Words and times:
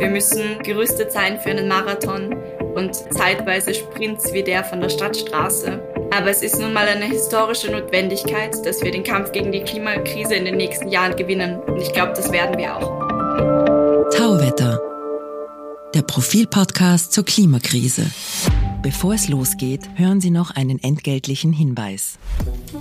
Wir 0.00 0.10
müssen 0.10 0.60
gerüstet 0.62 1.10
sein 1.10 1.40
für 1.40 1.50
einen 1.50 1.66
Marathon 1.66 2.32
und 2.76 2.94
zeitweise 2.94 3.74
Sprints 3.74 4.32
wie 4.32 4.44
der 4.44 4.62
von 4.62 4.80
der 4.80 4.90
Stadtstraße. 4.90 5.82
Aber 6.16 6.30
es 6.30 6.42
ist 6.42 6.56
nun 6.60 6.72
mal 6.72 6.86
eine 6.86 7.06
historische 7.06 7.68
Notwendigkeit, 7.68 8.64
dass 8.64 8.80
wir 8.80 8.92
den 8.92 9.02
Kampf 9.02 9.32
gegen 9.32 9.50
die 9.50 9.62
Klimakrise 9.62 10.36
in 10.36 10.44
den 10.44 10.56
nächsten 10.56 10.86
Jahren 10.86 11.16
gewinnen. 11.16 11.58
Und 11.62 11.82
ich 11.82 11.92
glaube, 11.92 12.12
das 12.14 12.30
werden 12.30 12.56
wir 12.56 12.76
auch. 12.76 14.08
Tauwetter. 14.16 14.80
Der 15.94 16.02
Profilpodcast 16.02 17.12
zur 17.12 17.24
Klimakrise. 17.24 18.06
Bevor 18.82 19.14
es 19.14 19.28
losgeht, 19.28 19.90
hören 19.96 20.20
Sie 20.20 20.30
noch 20.30 20.52
einen 20.54 20.80
entgeltlichen 20.80 21.52
Hinweis. 21.52 22.20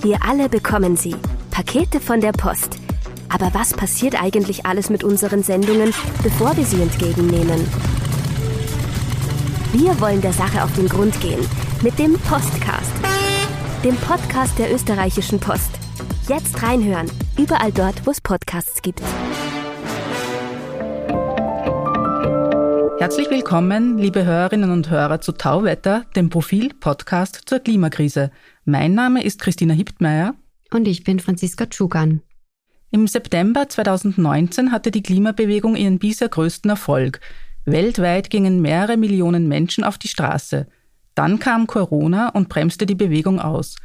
Wir 0.04 0.20
alle 0.24 0.50
bekommen 0.50 0.96
sie. 0.96 1.16
Pakete 1.50 2.00
von 2.00 2.22
der 2.22 2.34
Post 2.34 2.78
aber 3.30 3.54
was 3.54 3.74
passiert 3.74 4.22
eigentlich 4.22 4.66
alles 4.66 4.90
mit 4.90 5.04
unseren 5.04 5.44
Sendungen, 5.44 5.94
bevor 6.24 6.56
wir 6.58 6.66
sie 6.66 6.82
entgegennehmen? 6.82 7.60
Wir 9.74 10.00
wollen 10.00 10.22
der 10.22 10.34
Sache 10.34 10.64
auf 10.64 10.74
den 10.74 10.88
Grund 10.88 11.20
gehen 11.22 11.46
mit 11.84 12.00
dem 12.00 12.14
Postcast, 12.14 12.94
dem 13.84 13.96
Podcast 13.98 14.58
der 14.58 14.74
österreichischen 14.74 15.40
Post. 15.40 15.72
Jetzt 16.28 16.62
reinhören, 16.64 17.10
überall 17.38 17.72
dort, 17.72 18.06
wo 18.06 18.12
es 18.12 18.22
Podcasts 18.22 18.82
gibt. 18.82 19.02
Herzlich 23.00 23.30
willkommen, 23.30 24.00
liebe 24.00 24.26
Hörerinnen 24.26 24.72
und 24.72 24.90
Hörer 24.90 25.22
zu 25.22 25.32
Tauwetter, 25.32 26.06
dem 26.16 26.30
Profil-Podcast 26.30 27.44
zur 27.46 27.60
Klimakrise. 27.60 28.32
Mein 28.66 28.96
Name 28.96 29.24
ist 29.24 29.40
Christina 29.40 29.74
Hiptmeier. 29.74 30.34
Und 30.72 30.88
ich 30.88 31.04
bin 31.04 31.20
Franziska 31.20 31.68
Tschugan. 31.68 32.22
Im 32.90 33.06
September 33.06 33.68
2019 33.68 34.72
hatte 34.72 34.92
die 34.92 35.04
Klimabewegung 35.04 35.76
ihren 35.76 36.00
bisher 36.00 36.30
größten 36.30 36.70
Erfolg. 36.70 37.20
Weltweit 37.66 38.30
gingen 38.30 38.62
mehrere 38.62 38.96
Millionen 38.96 39.50
Menschen 39.50 39.84
auf 39.84 39.98
die 39.98 40.08
Straße. 40.08 40.68
Dann 41.14 41.40
kam 41.40 41.68
Corona 41.68 42.30
und 42.30 42.48
bremste 42.48 42.86
die 42.86 42.96
Bewegung 42.96 43.42
aus. 43.42 43.76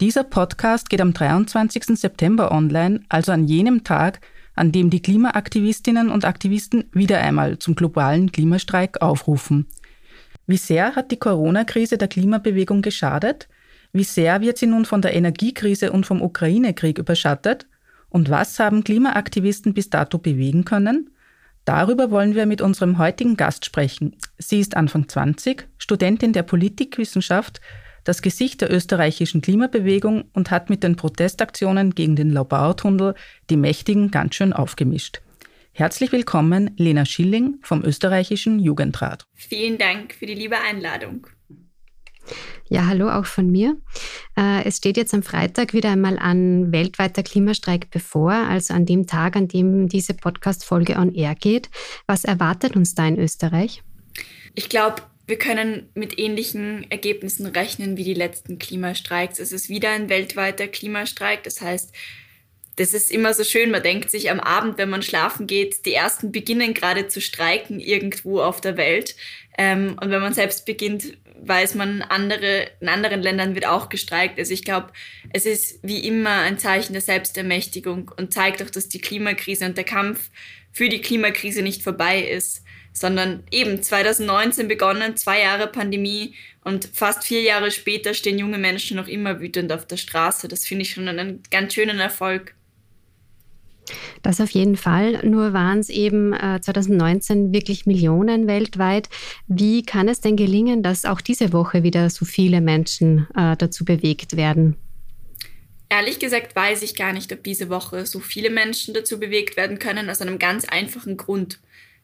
Dieser 0.00 0.22
Podcast 0.22 0.90
geht 0.90 1.00
am 1.00 1.12
23. 1.12 1.98
September 1.98 2.52
online, 2.52 3.00
also 3.08 3.32
an 3.32 3.46
jenem 3.48 3.82
Tag, 3.82 4.20
an 4.54 4.70
dem 4.70 4.90
die 4.90 5.02
Klimaaktivistinnen 5.02 6.08
und 6.08 6.24
Aktivisten 6.24 6.84
wieder 6.92 7.18
einmal 7.18 7.58
zum 7.58 7.74
globalen 7.74 8.30
Klimastreik 8.30 9.02
aufrufen. 9.02 9.66
Wie 10.46 10.56
sehr 10.56 10.94
hat 10.94 11.10
die 11.10 11.18
Corona-Krise 11.18 11.98
der 11.98 12.08
Klimabewegung 12.08 12.80
geschadet? 12.80 13.48
Wie 13.92 14.04
sehr 14.04 14.40
wird 14.40 14.58
sie 14.58 14.66
nun 14.66 14.84
von 14.84 15.02
der 15.02 15.14
Energiekrise 15.14 15.90
und 15.90 16.06
vom 16.06 16.22
Ukraine-Krieg 16.22 16.98
überschattet? 16.98 17.66
Und 18.08 18.30
was 18.30 18.58
haben 18.58 18.84
Klimaaktivisten 18.84 19.74
bis 19.74 19.90
dato 19.90 20.18
bewegen 20.18 20.64
können? 20.64 21.10
Darüber 21.64 22.10
wollen 22.10 22.34
wir 22.34 22.46
mit 22.46 22.60
unserem 22.60 22.98
heutigen 22.98 23.36
Gast 23.36 23.64
sprechen. 23.64 24.16
Sie 24.38 24.60
ist 24.60 24.76
Anfang 24.76 25.08
20, 25.08 25.66
Studentin 25.78 26.32
der 26.32 26.44
Politikwissenschaft, 26.44 27.60
das 28.04 28.22
Gesicht 28.22 28.60
der 28.60 28.72
österreichischen 28.72 29.40
Klimabewegung 29.42 30.26
und 30.32 30.52
hat 30.52 30.70
mit 30.70 30.84
den 30.84 30.94
Protestaktionen 30.94 31.94
gegen 31.94 32.14
den 32.14 32.30
Laubautunnel 32.30 33.14
die 33.50 33.56
Mächtigen 33.56 34.12
ganz 34.12 34.36
schön 34.36 34.52
aufgemischt. 34.52 35.20
Herzlich 35.72 36.12
willkommen, 36.12 36.70
Lena 36.76 37.04
Schilling 37.04 37.58
vom 37.62 37.84
österreichischen 37.84 38.60
Jugendrat. 38.60 39.26
Vielen 39.34 39.76
Dank 39.76 40.14
für 40.14 40.24
die 40.24 40.34
liebe 40.34 40.56
Einladung. 40.58 41.26
Ja, 42.68 42.86
hallo 42.86 43.08
auch 43.08 43.26
von 43.26 43.50
mir. 43.50 43.76
Äh, 44.36 44.64
es 44.64 44.78
steht 44.78 44.96
jetzt 44.96 45.14
am 45.14 45.22
Freitag 45.22 45.72
wieder 45.72 45.90
einmal 45.90 46.18
ein 46.18 46.72
weltweiter 46.72 47.22
Klimastreik 47.22 47.90
bevor, 47.90 48.32
also 48.32 48.74
an 48.74 48.86
dem 48.86 49.06
Tag, 49.06 49.36
an 49.36 49.48
dem 49.48 49.88
diese 49.88 50.14
Podcast-Folge 50.14 50.96
on 50.96 51.14
air 51.14 51.34
geht. 51.34 51.70
Was 52.06 52.24
erwartet 52.24 52.74
uns 52.74 52.94
da 52.94 53.06
in 53.06 53.18
Österreich? 53.18 53.82
Ich 54.54 54.68
glaube, 54.68 55.02
wir 55.26 55.38
können 55.38 55.88
mit 55.94 56.18
ähnlichen 56.18 56.90
Ergebnissen 56.90 57.46
rechnen 57.46 57.96
wie 57.96 58.04
die 58.04 58.14
letzten 58.14 58.58
Klimastreiks. 58.58 59.38
Es 59.38 59.52
ist 59.52 59.68
wieder 59.68 59.90
ein 59.90 60.08
weltweiter 60.08 60.68
Klimastreik. 60.68 61.42
Das 61.42 61.60
heißt, 61.60 61.92
das 62.76 62.94
ist 62.94 63.10
immer 63.10 63.34
so 63.34 63.42
schön. 63.42 63.70
Man 63.70 63.82
denkt 63.82 64.10
sich 64.10 64.30
am 64.30 64.38
Abend, 64.38 64.78
wenn 64.78 64.90
man 64.90 65.02
schlafen 65.02 65.46
geht, 65.46 65.84
die 65.86 65.94
ersten 65.94 66.30
beginnen 66.30 66.74
gerade 66.74 67.08
zu 67.08 67.20
streiken 67.20 67.80
irgendwo 67.80 68.40
auf 68.40 68.60
der 68.60 68.76
Welt. 68.76 69.16
Ähm, 69.58 69.96
und 70.00 70.10
wenn 70.10 70.20
man 70.20 70.34
selbst 70.34 70.66
beginnt, 70.66 71.16
weiß 71.42 71.74
man, 71.74 72.02
andere, 72.02 72.68
in 72.80 72.88
anderen 72.88 73.22
Ländern 73.22 73.54
wird 73.54 73.66
auch 73.66 73.88
gestreikt. 73.88 74.38
Also 74.38 74.52
ich 74.52 74.64
glaube, 74.64 74.92
es 75.32 75.46
ist 75.46 75.78
wie 75.82 76.06
immer 76.06 76.40
ein 76.40 76.58
Zeichen 76.58 76.92
der 76.92 77.02
Selbstermächtigung 77.02 78.10
und 78.16 78.32
zeigt 78.32 78.62
auch, 78.62 78.70
dass 78.70 78.88
die 78.88 79.00
Klimakrise 79.00 79.64
und 79.66 79.76
der 79.76 79.84
Kampf 79.84 80.30
für 80.72 80.88
die 80.88 81.00
Klimakrise 81.00 81.62
nicht 81.62 81.82
vorbei 81.82 82.20
ist, 82.20 82.62
sondern 82.92 83.44
eben 83.50 83.82
2019 83.82 84.68
begonnen, 84.68 85.16
zwei 85.16 85.42
Jahre 85.42 85.68
Pandemie 85.68 86.34
und 86.64 86.90
fast 86.92 87.24
vier 87.24 87.42
Jahre 87.42 87.70
später 87.70 88.14
stehen 88.14 88.38
junge 88.38 88.58
Menschen 88.58 88.96
noch 88.96 89.06
immer 89.06 89.40
wütend 89.40 89.70
auf 89.72 89.86
der 89.86 89.98
Straße. 89.98 90.48
Das 90.48 90.66
finde 90.66 90.82
ich 90.82 90.90
schon 90.90 91.06
einen 91.06 91.42
ganz 91.50 91.74
schönen 91.74 92.00
Erfolg. 92.00 92.55
Das 94.22 94.40
auf 94.40 94.50
jeden 94.50 94.76
Fall. 94.76 95.24
Nur 95.24 95.52
waren 95.52 95.78
es 95.78 95.88
eben 95.88 96.32
äh, 96.32 96.60
2019 96.60 97.52
wirklich 97.52 97.86
Millionen 97.86 98.46
weltweit. 98.46 99.08
Wie 99.46 99.84
kann 99.84 100.08
es 100.08 100.20
denn 100.20 100.36
gelingen, 100.36 100.82
dass 100.82 101.04
auch 101.04 101.20
diese 101.20 101.52
Woche 101.52 101.82
wieder 101.82 102.10
so 102.10 102.24
viele 102.24 102.60
Menschen 102.60 103.26
äh, 103.36 103.56
dazu 103.56 103.84
bewegt 103.84 104.36
werden? 104.36 104.76
Ehrlich 105.88 106.18
gesagt 106.18 106.56
weiß 106.56 106.82
ich 106.82 106.96
gar 106.96 107.12
nicht, 107.12 107.32
ob 107.32 107.44
diese 107.44 107.68
Woche 107.68 108.06
so 108.06 108.18
viele 108.18 108.50
Menschen 108.50 108.92
dazu 108.92 109.20
bewegt 109.20 109.56
werden 109.56 109.78
können, 109.78 110.10
aus 110.10 110.20
einem 110.20 110.38
ganz 110.38 110.64
einfachen 110.64 111.16
Grund. 111.16 111.60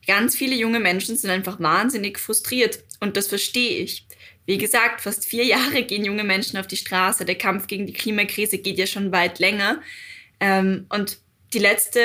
Ganz 0.06 0.36
viele 0.36 0.54
junge 0.54 0.80
Menschen 0.80 1.16
sind 1.16 1.30
einfach 1.30 1.60
wahnsinnig 1.60 2.18
frustriert 2.18 2.80
und 3.00 3.16
das 3.16 3.28
verstehe 3.28 3.78
ich. 3.78 4.06
Wie 4.46 4.58
gesagt, 4.58 5.00
fast 5.00 5.24
vier 5.24 5.44
Jahre 5.44 5.82
gehen 5.84 6.04
junge 6.04 6.24
Menschen 6.24 6.58
auf 6.58 6.66
die 6.66 6.76
Straße. 6.76 7.24
Der 7.24 7.36
Kampf 7.36 7.66
gegen 7.66 7.86
die 7.86 7.92
Klimakrise 7.92 8.58
geht 8.58 8.78
ja 8.78 8.86
schon 8.86 9.12
weit 9.12 9.38
länger. 9.38 9.80
Ähm, 10.40 10.86
und 10.88 11.18
die 11.52 11.58
letzte 11.58 12.00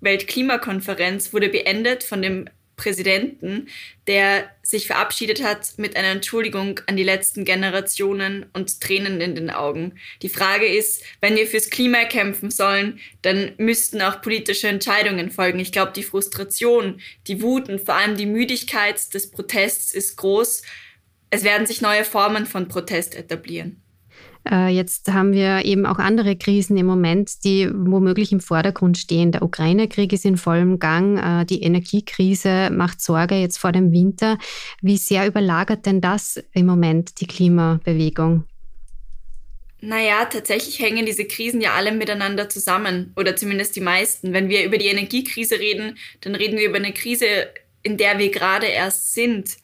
Weltklimakonferenz 0.00 1.32
wurde 1.32 1.48
beendet 1.48 2.04
von 2.04 2.22
dem 2.22 2.48
Präsidenten, 2.76 3.68
der 4.06 4.50
sich 4.62 4.86
verabschiedet 4.86 5.42
hat 5.42 5.78
mit 5.78 5.96
einer 5.96 6.08
Entschuldigung 6.08 6.80
an 6.86 6.96
die 6.96 7.02
letzten 7.02 7.44
Generationen 7.44 8.46
und 8.52 8.80
Tränen 8.80 9.20
in 9.20 9.34
den 9.34 9.50
Augen. 9.50 9.94
Die 10.20 10.28
Frage 10.28 10.66
ist, 10.66 11.02
wenn 11.20 11.36
wir 11.36 11.46
fürs 11.46 11.70
Klima 11.70 12.04
kämpfen 12.04 12.50
sollen, 12.50 13.00
dann 13.22 13.52
müssten 13.56 14.02
auch 14.02 14.20
politische 14.20 14.68
Entscheidungen 14.68 15.30
folgen. 15.30 15.58
Ich 15.58 15.72
glaube, 15.72 15.92
die 15.96 16.02
Frustration, 16.02 17.00
die 17.26 17.40
Wut 17.40 17.68
und 17.70 17.80
vor 17.80 17.94
allem 17.94 18.16
die 18.16 18.26
Müdigkeit 18.26 19.14
des 19.14 19.30
Protests 19.30 19.94
ist 19.94 20.16
groß. 20.16 20.62
Es 21.30 21.44
werden 21.44 21.66
sich 21.66 21.80
neue 21.80 22.04
Formen 22.04 22.44
von 22.44 22.68
Protest 22.68 23.14
etablieren. 23.14 23.82
Äh, 24.50 24.68
jetzt 24.68 25.12
haben 25.12 25.32
wir 25.32 25.64
eben 25.64 25.86
auch 25.86 25.98
andere 25.98 26.36
Krisen 26.36 26.76
im 26.76 26.86
Moment, 26.86 27.44
die 27.44 27.68
womöglich 27.72 28.32
im 28.32 28.40
Vordergrund 28.40 28.98
stehen. 28.98 29.32
Der 29.32 29.42
Ukraine-Krieg 29.42 30.12
ist 30.12 30.24
in 30.24 30.36
vollem 30.36 30.78
Gang. 30.78 31.18
Äh, 31.18 31.44
die 31.44 31.62
Energiekrise 31.62 32.70
macht 32.70 33.00
Sorge 33.00 33.34
jetzt 33.36 33.58
vor 33.58 33.72
dem 33.72 33.92
Winter. 33.92 34.38
Wie 34.80 34.96
sehr 34.96 35.26
überlagert 35.26 35.86
denn 35.86 36.00
das 36.00 36.42
im 36.52 36.66
Moment 36.66 37.20
die 37.20 37.26
Klimabewegung? 37.26 38.44
Naja, 39.80 40.24
tatsächlich 40.24 40.78
hängen 40.80 41.06
diese 41.06 41.26
Krisen 41.26 41.60
ja 41.60 41.74
alle 41.74 41.92
miteinander 41.92 42.48
zusammen 42.48 43.12
oder 43.16 43.36
zumindest 43.36 43.76
die 43.76 43.80
meisten. 43.80 44.32
Wenn 44.32 44.48
wir 44.48 44.64
über 44.64 44.78
die 44.78 44.86
Energiekrise 44.86 45.58
reden, 45.58 45.98
dann 46.22 46.34
reden 46.34 46.58
wir 46.58 46.68
über 46.68 46.76
eine 46.76 46.92
Krise, 46.92 47.26
in 47.82 47.96
der 47.96 48.18
wir 48.18 48.30
gerade 48.30 48.66
erst 48.66 49.12
sind 49.12 49.58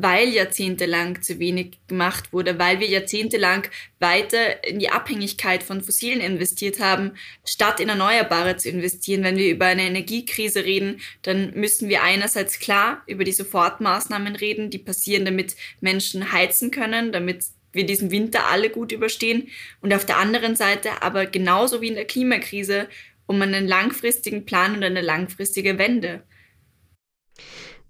weil 0.00 0.28
jahrzehntelang 0.28 1.22
zu 1.22 1.38
wenig 1.38 1.78
gemacht 1.88 2.32
wurde, 2.32 2.58
weil 2.58 2.78
wir 2.78 2.88
jahrzehntelang 2.88 3.66
weiter 3.98 4.64
in 4.64 4.78
die 4.78 4.90
Abhängigkeit 4.90 5.62
von 5.62 5.82
Fossilen 5.82 6.20
investiert 6.20 6.78
haben, 6.78 7.12
statt 7.44 7.80
in 7.80 7.88
Erneuerbare 7.88 8.56
zu 8.56 8.68
investieren. 8.68 9.24
Wenn 9.24 9.36
wir 9.36 9.50
über 9.50 9.66
eine 9.66 9.82
Energiekrise 9.82 10.64
reden, 10.64 11.00
dann 11.22 11.52
müssen 11.54 11.88
wir 11.88 12.02
einerseits 12.02 12.60
klar 12.60 13.02
über 13.06 13.24
die 13.24 13.32
Sofortmaßnahmen 13.32 14.36
reden, 14.36 14.70
die 14.70 14.78
passieren, 14.78 15.24
damit 15.24 15.56
Menschen 15.80 16.32
heizen 16.32 16.70
können, 16.70 17.10
damit 17.10 17.44
wir 17.72 17.84
diesen 17.84 18.12
Winter 18.12 18.46
alle 18.46 18.70
gut 18.70 18.92
überstehen. 18.92 19.48
Und 19.80 19.92
auf 19.92 20.06
der 20.06 20.18
anderen 20.18 20.54
Seite 20.54 21.02
aber 21.02 21.26
genauso 21.26 21.80
wie 21.80 21.88
in 21.88 21.94
der 21.94 22.06
Klimakrise 22.06 22.88
um 23.26 23.42
einen 23.42 23.66
langfristigen 23.66 24.46
Plan 24.46 24.74
und 24.76 24.84
eine 24.84 25.02
langfristige 25.02 25.76
Wende. 25.76 26.22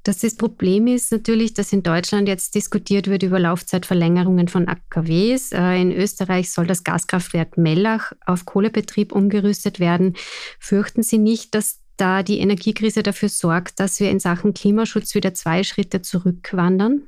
Das, 0.08 0.20
das 0.20 0.36
Problem 0.36 0.86
ist 0.86 1.12
natürlich, 1.12 1.52
dass 1.52 1.70
in 1.70 1.82
Deutschland 1.82 2.28
jetzt 2.28 2.54
diskutiert 2.54 3.08
wird 3.08 3.22
über 3.22 3.38
Laufzeitverlängerungen 3.38 4.48
von 4.48 4.66
AKWs. 4.66 5.52
Äh, 5.52 5.82
in 5.82 5.92
Österreich 5.92 6.50
soll 6.50 6.66
das 6.66 6.82
Gaskraftwerk 6.82 7.58
Mellach 7.58 8.12
auf 8.24 8.46
Kohlebetrieb 8.46 9.12
umgerüstet 9.12 9.80
werden. 9.80 10.16
Fürchten 10.58 11.02
Sie 11.02 11.18
nicht, 11.18 11.54
dass 11.54 11.80
da 11.98 12.22
die 12.22 12.38
Energiekrise 12.38 13.02
dafür 13.02 13.28
sorgt, 13.28 13.80
dass 13.80 14.00
wir 14.00 14.10
in 14.10 14.18
Sachen 14.18 14.54
Klimaschutz 14.54 15.14
wieder 15.14 15.34
zwei 15.34 15.62
Schritte 15.62 16.00
zurückwandern? 16.00 17.02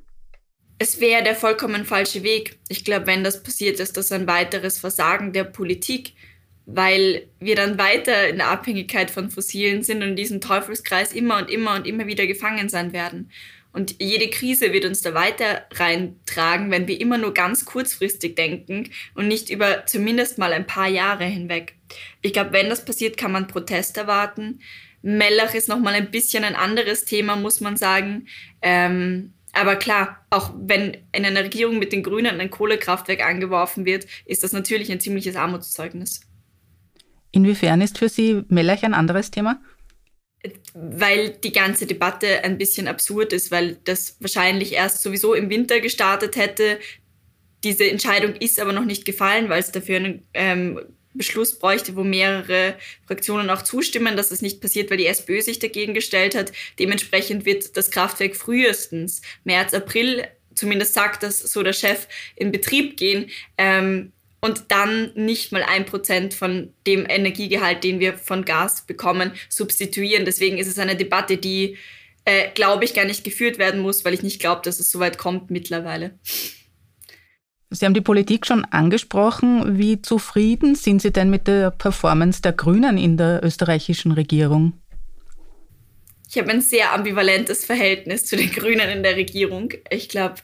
Es 0.78 1.00
wäre 1.00 1.24
der 1.24 1.36
vollkommen 1.36 1.86
falsche 1.86 2.22
Weg. 2.22 2.58
Ich 2.68 2.84
glaube, 2.84 3.06
wenn 3.06 3.24
das 3.24 3.42
passiert, 3.42 3.80
ist 3.80 3.96
das 3.96 4.12
ein 4.12 4.26
weiteres 4.26 4.76
Versagen 4.76 5.32
der 5.32 5.44
Politik 5.44 6.12
weil 6.72 7.26
wir 7.40 7.56
dann 7.56 7.78
weiter 7.78 8.28
in 8.28 8.36
der 8.36 8.48
Abhängigkeit 8.48 9.10
von 9.10 9.30
Fossilen 9.30 9.82
sind 9.82 10.02
und 10.02 10.10
in 10.10 10.16
diesem 10.16 10.40
Teufelskreis 10.40 11.12
immer 11.12 11.38
und 11.38 11.50
immer 11.50 11.74
und 11.74 11.86
immer 11.86 12.06
wieder 12.06 12.26
gefangen 12.26 12.68
sein 12.68 12.92
werden. 12.92 13.30
Und 13.72 13.96
jede 14.00 14.28
Krise 14.28 14.72
wird 14.72 14.84
uns 14.84 15.00
da 15.00 15.14
weiter 15.14 15.64
reintragen, 15.72 16.70
wenn 16.70 16.88
wir 16.88 17.00
immer 17.00 17.18
nur 17.18 17.34
ganz 17.34 17.64
kurzfristig 17.64 18.34
denken 18.34 18.90
und 19.14 19.28
nicht 19.28 19.48
über 19.48 19.86
zumindest 19.86 20.38
mal 20.38 20.52
ein 20.52 20.66
paar 20.66 20.88
Jahre 20.88 21.24
hinweg. 21.24 21.74
Ich 22.20 22.32
glaube, 22.32 22.52
wenn 22.52 22.68
das 22.68 22.84
passiert, 22.84 23.16
kann 23.16 23.30
man 23.32 23.46
Protest 23.46 23.96
erwarten. 23.96 24.60
Mellach 25.02 25.54
ist 25.54 25.68
nochmal 25.68 25.94
ein 25.94 26.10
bisschen 26.10 26.44
ein 26.44 26.56
anderes 26.56 27.04
Thema, 27.04 27.36
muss 27.36 27.60
man 27.60 27.76
sagen. 27.76 28.26
Ähm, 28.60 29.32
aber 29.52 29.76
klar, 29.76 30.24
auch 30.30 30.52
wenn 30.56 30.96
in 31.12 31.24
einer 31.24 31.44
Regierung 31.44 31.78
mit 31.78 31.92
den 31.92 32.02
Grünen 32.02 32.40
ein 32.40 32.50
Kohlekraftwerk 32.50 33.24
angeworfen 33.24 33.84
wird, 33.84 34.06
ist 34.24 34.42
das 34.42 34.52
natürlich 34.52 34.90
ein 34.90 35.00
ziemliches 35.00 35.36
Armutszeugnis. 35.36 36.20
Inwiefern 37.32 37.80
ist 37.80 37.98
für 37.98 38.08
Sie 38.08 38.42
Mellach 38.48 38.82
ein 38.82 38.94
anderes 38.94 39.30
Thema? 39.30 39.60
Weil 40.72 41.30
die 41.30 41.52
ganze 41.52 41.86
Debatte 41.86 42.44
ein 42.44 42.58
bisschen 42.58 42.88
absurd 42.88 43.32
ist, 43.32 43.50
weil 43.50 43.76
das 43.84 44.16
wahrscheinlich 44.20 44.72
erst 44.72 45.02
sowieso 45.02 45.34
im 45.34 45.50
Winter 45.50 45.80
gestartet 45.80 46.36
hätte. 46.36 46.78
Diese 47.62 47.88
Entscheidung 47.88 48.34
ist 48.36 48.58
aber 48.58 48.72
noch 48.72 48.86
nicht 48.86 49.04
gefallen, 49.04 49.48
weil 49.48 49.60
es 49.60 49.70
dafür 49.70 49.96
einen 49.96 50.22
ähm, 50.32 50.80
Beschluss 51.12 51.58
bräuchte, 51.58 51.96
wo 51.96 52.04
mehrere 52.04 52.76
Fraktionen 53.06 53.50
auch 53.50 53.62
zustimmen, 53.62 54.16
dass 54.16 54.30
es 54.30 54.42
nicht 54.42 54.60
passiert, 54.60 54.90
weil 54.90 54.96
die 54.96 55.06
SPÖ 55.06 55.42
sich 55.42 55.58
dagegen 55.58 55.92
gestellt 55.92 56.34
hat. 56.34 56.52
Dementsprechend 56.78 57.44
wird 57.44 57.76
das 57.76 57.90
Kraftwerk 57.90 58.36
frühestens 58.36 59.20
März, 59.44 59.74
April, 59.74 60.26
zumindest 60.54 60.94
sagt 60.94 61.22
das 61.22 61.40
so 61.40 61.62
der 61.62 61.72
Chef, 61.72 62.06
in 62.36 62.52
Betrieb 62.52 62.96
gehen. 62.96 63.30
Ähm, 63.58 64.12
und 64.40 64.64
dann 64.68 65.12
nicht 65.14 65.52
mal 65.52 65.62
ein 65.62 65.84
Prozent 65.84 66.34
von 66.34 66.72
dem 66.86 67.06
Energiegehalt, 67.08 67.84
den 67.84 68.00
wir 68.00 68.16
von 68.16 68.44
Gas 68.44 68.86
bekommen, 68.86 69.32
substituieren. 69.48 70.24
Deswegen 70.24 70.58
ist 70.58 70.68
es 70.68 70.78
eine 70.78 70.96
Debatte, 70.96 71.36
die, 71.36 71.76
äh, 72.24 72.48
glaube 72.54 72.84
ich, 72.84 72.94
gar 72.94 73.04
nicht 73.04 73.24
geführt 73.24 73.58
werden 73.58 73.80
muss, 73.80 74.04
weil 74.04 74.14
ich 74.14 74.22
nicht 74.22 74.40
glaube, 74.40 74.62
dass 74.64 74.80
es 74.80 74.90
so 74.90 74.98
weit 74.98 75.18
kommt 75.18 75.50
mittlerweile. 75.50 76.18
Sie 77.72 77.84
haben 77.84 77.94
die 77.94 78.00
Politik 78.00 78.46
schon 78.46 78.64
angesprochen. 78.64 79.78
Wie 79.78 80.02
zufrieden 80.02 80.74
sind 80.74 81.02
Sie 81.02 81.12
denn 81.12 81.30
mit 81.30 81.46
der 81.46 81.70
Performance 81.70 82.42
der 82.42 82.52
Grünen 82.52 82.98
in 82.98 83.16
der 83.16 83.44
österreichischen 83.44 84.10
Regierung? 84.10 84.72
Ich 86.28 86.38
habe 86.38 86.50
ein 86.50 86.62
sehr 86.62 86.92
ambivalentes 86.92 87.64
Verhältnis 87.64 88.24
zu 88.24 88.36
den 88.36 88.50
Grünen 88.50 88.88
in 88.88 89.02
der 89.02 89.16
Regierung. 89.16 89.72
Ich 89.90 90.08
glaube, 90.08 90.36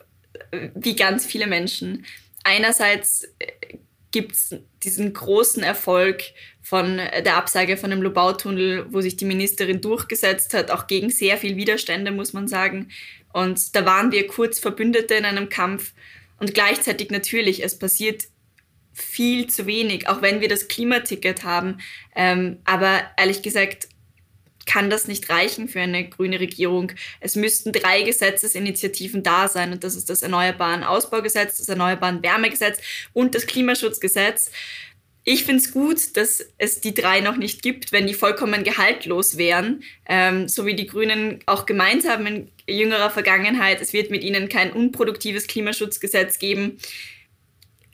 wie 0.75 0.94
ganz 0.94 1.26
viele 1.26 1.46
Menschen. 1.46 2.04
Einerseits 2.44 3.25
äh, 3.38 3.78
gibt 4.10 4.32
es 4.32 4.56
diesen 4.82 5.12
großen 5.12 5.62
Erfolg 5.62 6.22
von 6.62 6.96
der 6.96 7.36
Absage 7.36 7.76
von 7.76 7.90
dem 7.90 8.02
Lobautunnel, 8.02 8.86
wo 8.90 9.00
sich 9.00 9.16
die 9.16 9.24
Ministerin 9.24 9.80
durchgesetzt 9.80 10.54
hat, 10.54 10.70
auch 10.70 10.86
gegen 10.86 11.10
sehr 11.10 11.36
viel 11.36 11.56
Widerstände, 11.56 12.10
muss 12.10 12.32
man 12.32 12.48
sagen. 12.48 12.88
Und 13.32 13.76
da 13.76 13.84
waren 13.84 14.12
wir 14.12 14.26
kurz 14.26 14.58
Verbündete 14.58 15.14
in 15.14 15.24
einem 15.24 15.48
Kampf. 15.48 15.92
Und 16.38 16.54
gleichzeitig 16.54 17.10
natürlich, 17.10 17.62
es 17.62 17.78
passiert 17.78 18.24
viel 18.92 19.46
zu 19.48 19.66
wenig, 19.66 20.08
auch 20.08 20.22
wenn 20.22 20.40
wir 20.40 20.48
das 20.48 20.68
Klimaticket 20.68 21.44
haben. 21.44 21.78
Ähm, 22.14 22.58
aber 22.64 23.02
ehrlich 23.18 23.42
gesagt, 23.42 23.88
kann 24.66 24.90
das 24.90 25.08
nicht 25.08 25.30
reichen 25.30 25.68
für 25.68 25.80
eine 25.80 26.08
grüne 26.08 26.40
Regierung. 26.40 26.92
Es 27.20 27.36
müssten 27.36 27.72
drei 27.72 28.02
Gesetzesinitiativen 28.02 29.22
da 29.22 29.48
sein 29.48 29.72
und 29.72 29.84
das 29.84 29.94
ist 29.94 30.10
das 30.10 30.22
Erneuerbaren 30.22 30.84
Ausbaugesetz, 30.84 31.58
das 31.58 31.68
Erneuerbaren 31.68 32.22
Wärmegesetz 32.22 32.78
und 33.12 33.34
das 33.34 33.46
Klimaschutzgesetz. 33.46 34.50
Ich 35.28 35.44
finde 35.44 35.62
es 35.62 35.72
gut, 35.72 36.16
dass 36.16 36.46
es 36.58 36.80
die 36.80 36.94
drei 36.94 37.20
noch 37.20 37.36
nicht 37.36 37.62
gibt, 37.62 37.90
wenn 37.90 38.06
die 38.06 38.14
vollkommen 38.14 38.62
gehaltlos 38.62 39.36
wären, 39.36 39.82
ähm, 40.08 40.48
so 40.48 40.66
wie 40.66 40.74
die 40.74 40.86
Grünen 40.86 41.40
auch 41.46 41.66
gemeint 41.66 42.08
haben 42.08 42.26
in 42.26 42.52
jüngerer 42.68 43.10
Vergangenheit. 43.10 43.80
Es 43.80 43.92
wird 43.92 44.10
mit 44.10 44.22
ihnen 44.22 44.48
kein 44.48 44.72
unproduktives 44.72 45.48
Klimaschutzgesetz 45.48 46.38
geben 46.38 46.78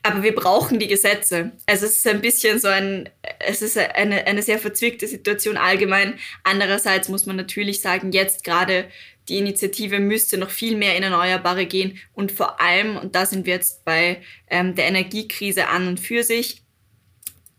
aber 0.03 0.21
wir 0.21 0.35
brauchen 0.35 0.79
die 0.79 0.87
Gesetze. 0.87 1.53
Also 1.65 1.85
es 1.85 1.97
ist 1.97 2.07
ein 2.07 2.21
bisschen 2.21 2.59
so 2.59 2.67
ein, 2.67 3.09
es 3.39 3.61
ist 3.61 3.77
eine, 3.77 4.27
eine 4.27 4.43
sehr 4.43 4.59
verzwickte 4.59 5.07
Situation 5.07 5.55
allgemein. 5.55 6.15
Andererseits 6.43 7.07
muss 7.07 7.25
man 7.25 7.37
natürlich 7.37 7.81
sagen, 7.81 8.11
jetzt 8.11 8.43
gerade 8.43 8.85
die 9.29 9.37
Initiative 9.37 9.99
müsste 9.99 10.37
noch 10.37 10.49
viel 10.49 10.75
mehr 10.75 10.97
in 10.97 11.03
Erneuerbare 11.03 11.65
gehen 11.65 11.97
und 12.13 12.33
vor 12.33 12.59
allem, 12.59 12.97
und 12.97 13.15
da 13.15 13.25
sind 13.25 13.45
wir 13.45 13.53
jetzt 13.53 13.85
bei 13.85 14.21
ähm, 14.49 14.75
der 14.75 14.85
Energiekrise 14.85 15.69
an 15.69 15.87
und 15.87 15.99
für 16.01 16.23
sich, 16.23 16.63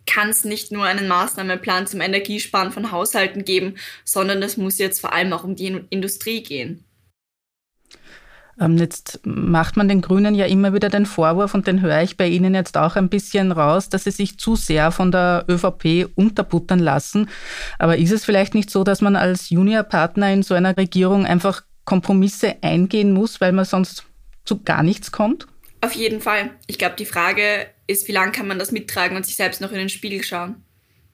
kann 0.06 0.28
es 0.28 0.44
nicht 0.44 0.70
nur 0.70 0.84
einen 0.84 1.08
Maßnahmenplan 1.08 1.86
zum 1.86 2.02
Energiesparen 2.02 2.72
von 2.72 2.92
Haushalten 2.92 3.46
geben, 3.46 3.76
sondern 4.04 4.42
es 4.42 4.58
muss 4.58 4.76
jetzt 4.76 5.00
vor 5.00 5.14
allem 5.14 5.32
auch 5.32 5.44
um 5.44 5.56
die 5.56 5.80
Industrie 5.88 6.42
gehen. 6.42 6.84
Ähm, 8.60 8.78
jetzt 8.78 9.20
macht 9.24 9.76
man 9.76 9.88
den 9.88 10.00
Grünen 10.00 10.34
ja 10.34 10.46
immer 10.46 10.72
wieder 10.72 10.88
den 10.88 11.06
Vorwurf, 11.06 11.54
und 11.54 11.66
den 11.66 11.80
höre 11.80 12.02
ich 12.02 12.16
bei 12.16 12.28
Ihnen 12.28 12.54
jetzt 12.54 12.76
auch 12.76 12.96
ein 12.96 13.08
bisschen 13.08 13.52
raus, 13.52 13.88
dass 13.88 14.04
sie 14.04 14.10
sich 14.10 14.38
zu 14.38 14.56
sehr 14.56 14.90
von 14.90 15.10
der 15.10 15.44
ÖVP 15.48 16.10
unterbuttern 16.14 16.78
lassen. 16.78 17.28
Aber 17.78 17.96
ist 17.96 18.12
es 18.12 18.24
vielleicht 18.24 18.54
nicht 18.54 18.70
so, 18.70 18.84
dass 18.84 19.00
man 19.00 19.16
als 19.16 19.50
Juniorpartner 19.50 20.32
in 20.32 20.42
so 20.42 20.54
einer 20.54 20.76
Regierung 20.76 21.26
einfach 21.26 21.62
Kompromisse 21.84 22.56
eingehen 22.62 23.12
muss, 23.12 23.40
weil 23.40 23.52
man 23.52 23.64
sonst 23.64 24.04
zu 24.44 24.62
gar 24.62 24.82
nichts 24.82 25.12
kommt? 25.12 25.46
Auf 25.80 25.92
jeden 25.92 26.20
Fall. 26.20 26.50
Ich 26.66 26.78
glaube, 26.78 26.96
die 26.96 27.06
Frage 27.06 27.66
ist, 27.86 28.08
wie 28.08 28.12
lange 28.12 28.32
kann 28.32 28.48
man 28.48 28.58
das 28.58 28.72
mittragen 28.72 29.16
und 29.16 29.26
sich 29.26 29.36
selbst 29.36 29.60
noch 29.60 29.70
in 29.70 29.78
den 29.78 29.90
Spiegel 29.90 30.22
schauen? 30.22 30.62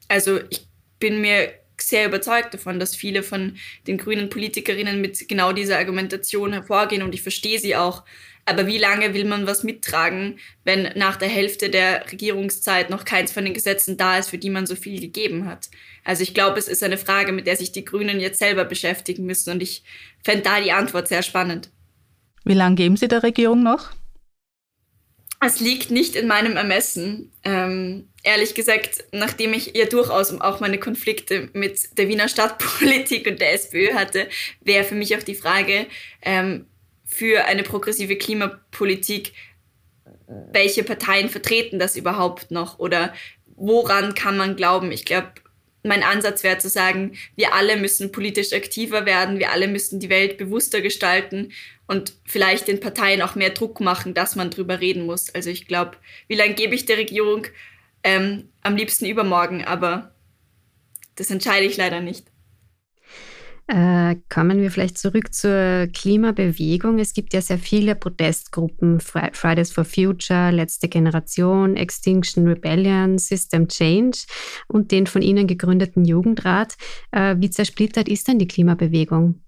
Also 0.08 0.38
ich 0.50 0.68
bin 1.00 1.20
mir 1.20 1.52
sehr 1.90 2.06
überzeugt 2.06 2.54
davon, 2.54 2.80
dass 2.80 2.96
viele 2.96 3.22
von 3.22 3.56
den 3.86 3.98
grünen 3.98 4.30
Politikerinnen 4.30 5.00
mit 5.00 5.28
genau 5.28 5.52
dieser 5.52 5.78
Argumentation 5.78 6.52
hervorgehen 6.52 7.02
und 7.02 7.14
ich 7.14 7.22
verstehe 7.22 7.58
sie 7.58 7.76
auch. 7.76 8.04
Aber 8.46 8.66
wie 8.66 8.78
lange 8.78 9.12
will 9.14 9.26
man 9.26 9.46
was 9.46 9.62
mittragen, 9.62 10.38
wenn 10.64 10.88
nach 10.96 11.16
der 11.16 11.28
Hälfte 11.28 11.68
der 11.68 12.10
Regierungszeit 12.10 12.90
noch 12.90 13.04
keins 13.04 13.30
von 13.30 13.44
den 13.44 13.54
Gesetzen 13.54 13.96
da 13.96 14.18
ist, 14.18 14.30
für 14.30 14.38
die 14.38 14.50
man 14.50 14.66
so 14.66 14.74
viel 14.74 15.00
gegeben 15.00 15.46
hat? 15.46 15.68
Also 16.04 16.22
ich 16.22 16.32
glaube, 16.32 16.58
es 16.58 16.66
ist 16.66 16.82
eine 16.82 16.98
Frage, 16.98 17.32
mit 17.32 17.46
der 17.46 17.56
sich 17.56 17.70
die 17.70 17.84
Grünen 17.84 18.18
jetzt 18.18 18.38
selber 18.38 18.64
beschäftigen 18.64 19.26
müssen 19.26 19.50
und 19.50 19.62
ich 19.62 19.82
fände 20.24 20.42
da 20.42 20.60
die 20.60 20.72
Antwort 20.72 21.08
sehr 21.08 21.22
spannend. 21.22 21.70
Wie 22.44 22.54
lange 22.54 22.76
geben 22.76 22.96
Sie 22.96 23.08
der 23.08 23.22
Regierung 23.22 23.62
noch? 23.62 23.90
Es 25.42 25.58
liegt 25.58 25.90
nicht 25.90 26.16
in 26.16 26.26
meinem 26.26 26.56
Ermessen. 26.56 27.32
Ähm, 27.44 28.08
ehrlich 28.22 28.54
gesagt, 28.54 29.04
nachdem 29.12 29.54
ich 29.54 29.74
ja 29.74 29.86
durchaus 29.86 30.38
auch 30.38 30.60
meine 30.60 30.78
Konflikte 30.78 31.48
mit 31.54 31.96
der 31.98 32.08
Wiener 32.08 32.28
Stadtpolitik 32.28 33.26
und 33.26 33.40
der 33.40 33.54
SPÖ 33.54 33.94
hatte, 33.94 34.28
wäre 34.60 34.84
für 34.84 34.94
mich 34.94 35.16
auch 35.16 35.22
die 35.22 35.34
Frage 35.34 35.86
ähm, 36.22 36.66
für 37.06 37.46
eine 37.46 37.62
progressive 37.62 38.16
Klimapolitik, 38.16 39.32
welche 40.26 40.84
Parteien 40.84 41.28
vertreten 41.28 41.78
das 41.78 41.96
überhaupt 41.96 42.50
noch 42.50 42.78
oder 42.78 43.14
woran 43.56 44.14
kann 44.14 44.36
man 44.36 44.56
glauben? 44.56 44.92
Ich 44.92 45.04
glaube, 45.04 45.32
mein 45.82 46.02
Ansatz 46.02 46.42
wäre 46.42 46.58
zu 46.58 46.68
sagen, 46.68 47.16
wir 47.36 47.54
alle 47.54 47.76
müssen 47.76 48.12
politisch 48.12 48.52
aktiver 48.52 49.06
werden, 49.06 49.38
wir 49.38 49.50
alle 49.50 49.68
müssen 49.68 50.00
die 50.00 50.10
Welt 50.10 50.36
bewusster 50.38 50.80
gestalten 50.80 51.52
und 51.86 52.14
vielleicht 52.24 52.68
den 52.68 52.80
Parteien 52.80 53.22
auch 53.22 53.34
mehr 53.34 53.50
Druck 53.50 53.80
machen, 53.80 54.14
dass 54.14 54.36
man 54.36 54.50
drüber 54.50 54.80
reden 54.80 55.06
muss. 55.06 55.34
Also 55.34 55.50
ich 55.50 55.66
glaube, 55.66 55.96
wie 56.28 56.36
lange 56.36 56.54
gebe 56.54 56.74
ich 56.74 56.86
der 56.86 56.98
Regierung? 56.98 57.46
Ähm, 58.02 58.48
am 58.62 58.76
liebsten 58.76 59.06
übermorgen, 59.06 59.64
aber 59.64 60.14
das 61.16 61.30
entscheide 61.30 61.66
ich 61.66 61.76
leider 61.76 62.00
nicht. 62.00 62.26
Äh, 63.72 64.16
kommen 64.28 64.60
wir 64.60 64.72
vielleicht 64.72 64.98
zurück 64.98 65.32
zur 65.32 65.86
Klimabewegung. 65.94 66.98
Es 66.98 67.14
gibt 67.14 67.32
ja 67.32 67.40
sehr 67.40 67.58
viele 67.58 67.94
Protestgruppen, 67.94 68.98
Fridays 68.98 69.70
for 69.70 69.84
Future, 69.84 70.50
Letzte 70.50 70.88
Generation, 70.88 71.76
Extinction 71.76 72.48
Rebellion, 72.48 73.18
System 73.18 73.68
Change 73.68 74.18
und 74.66 74.90
den 74.90 75.06
von 75.06 75.22
Ihnen 75.22 75.46
gegründeten 75.46 76.04
Jugendrat. 76.04 76.74
Äh, 77.12 77.36
wie 77.38 77.48
zersplittert 77.48 78.08
ist 78.08 78.26
denn 78.26 78.40
die 78.40 78.48
Klimabewegung? 78.48 79.40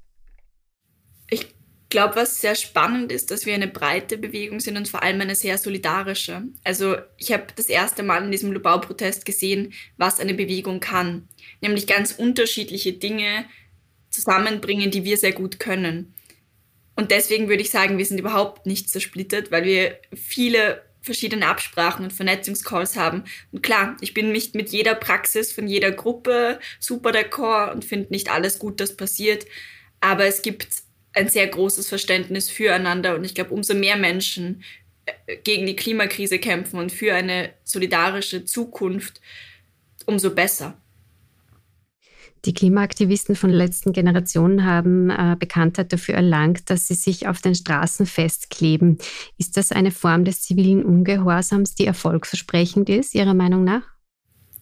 Ich 1.29 1.57
glaube, 1.91 2.15
was 2.15 2.41
sehr 2.41 2.55
spannend 2.55 3.11
ist, 3.11 3.33
dass 3.33 3.45
wir 3.45 3.55
eine 3.55 3.67
breite 3.67 4.19
Bewegung 4.19 4.61
sind 4.61 4.77
und 4.77 4.87
vor 4.87 5.03
allem 5.03 5.21
eine 5.21 5.35
sehr 5.35 5.59
solidarische. 5.59 6.45
Also 6.63 6.95
ich 7.19 7.33
habe 7.33 7.47
das 7.57 7.67
erste 7.67 8.05
Mal 8.05 8.23
in 8.23 8.31
diesem 8.31 8.53
Lubau-Protest 8.53 9.27
gesehen, 9.27 9.73
was 9.97 10.21
eine 10.21 10.35
Bewegung 10.35 10.79
kann. 10.79 11.29
Nämlich 11.61 11.89
ganz 11.89 12.13
unterschiedliche 12.13 12.93
Dinge 12.93 13.47
zusammenbringen, 14.13 14.91
die 14.91 15.05
wir 15.05 15.17
sehr 15.17 15.33
gut 15.33 15.59
können. 15.59 16.15
Und 16.95 17.11
deswegen 17.11 17.49
würde 17.49 17.63
ich 17.63 17.71
sagen, 17.71 17.99
wir 17.99 18.07
sind 18.07 18.21
überhaupt 18.21 18.67
nicht 18.67 18.91
zersplittert, 18.91 19.51
weil 19.51 19.65
wir 19.65 19.99
viele 20.15 20.83
verschiedene 21.01 21.49
Absprachen 21.49 22.05
und 22.05 22.13
Vernetzungscalls 22.13 22.97
haben. 22.97 23.25
Und 23.51 23.63
klar, 23.63 23.97
ich 24.01 24.15
bin 24.15 24.31
nicht 24.31 24.55
mit 24.55 24.71
jeder 24.71 24.95
Praxis 24.95 25.53
von 25.53 25.67
jeder 25.67 25.91
Gruppe 25.91 26.61
super 26.79 27.11
d'accord 27.11 27.73
und 27.73 27.85
finde 27.85 28.09
nicht 28.11 28.31
alles 28.31 28.59
gut, 28.59 28.81
das 28.81 28.97
passiert. 28.97 29.47
Aber 30.01 30.27
es 30.27 30.43
gibt 30.43 30.69
ein 31.13 31.29
sehr 31.29 31.47
großes 31.47 31.89
Verständnis 31.89 32.51
füreinander 32.51 33.17
und 33.17 33.25
ich 33.25 33.35
glaube, 33.35 33.53
umso 33.53 33.75
mehr 33.75 33.97
Menschen 33.97 34.63
äh, 35.07 35.37
gegen 35.39 35.67
die 35.67 35.77
Klimakrise 35.77 36.39
kämpfen 36.39 36.79
und 36.79 36.93
für 36.93 37.15
eine 37.15 37.53
solidarische 37.65 38.45
Zukunft, 38.45 39.21
umso 40.07 40.35
besser. 40.35 40.82
Die 42.45 42.55
Klimaaktivisten 42.55 43.37
von 43.37 43.51
letzten 43.51 43.93
Generationen 43.93 44.65
haben 44.65 45.11
äh, 45.11 45.37
Bekanntheit 45.39 45.93
dafür 45.93 46.17
erlangt, 46.17 46.71
dass 46.71 46.89
sie 46.89 46.95
sich 46.95 47.29
auf 47.29 47.41
den 47.41 47.55
Straßen 47.55 48.05
festkleben. 48.05 48.99
Ist 49.39 49.57
das 49.57 49.71
eine 49.71 49.93
Form 49.93 50.25
des 50.25 50.43
zivilen 50.43 50.85
Ungehorsams, 50.85 51.77
die 51.77 51.87
erfolgsversprechend 51.87 52.89
ist, 52.89 53.15
Ihrer 53.15 53.35
Meinung 53.35 53.63
nach? 53.63 53.83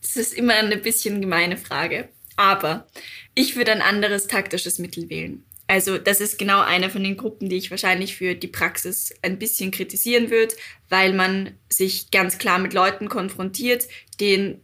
Das 0.03 0.17
ist 0.17 0.35
immer 0.35 0.55
eine 0.55 0.77
bisschen 0.77 1.23
gemeine 1.23 1.57
Frage. 1.57 2.11
Aber 2.37 2.87
ich 3.35 3.57
würde 3.57 3.73
ein 3.73 3.83
anderes 3.83 4.27
taktisches 4.27 4.79
Mittel 4.79 5.09
wählen. 5.09 5.45
Also 5.67 5.99
das 5.99 6.21
ist 6.21 6.39
genau 6.39 6.61
eine 6.61 6.91
von 6.91 7.05
den 7.05 7.17
Gruppen, 7.17 7.49
die 7.49 7.57
ich 7.57 7.71
wahrscheinlich 7.71 8.17
für 8.17 8.35
die 8.35 8.49
Praxis 8.49 9.15
ein 9.23 9.39
bisschen 9.39 9.71
kritisieren 9.71 10.31
würde, 10.31 10.55
weil 10.89 11.13
man 11.13 11.53
sich 11.69 12.11
ganz 12.11 12.39
klar 12.39 12.59
mit 12.59 12.75
Leuten 12.75 13.09
konfrontiert, 13.09 13.87
denen 14.19 14.63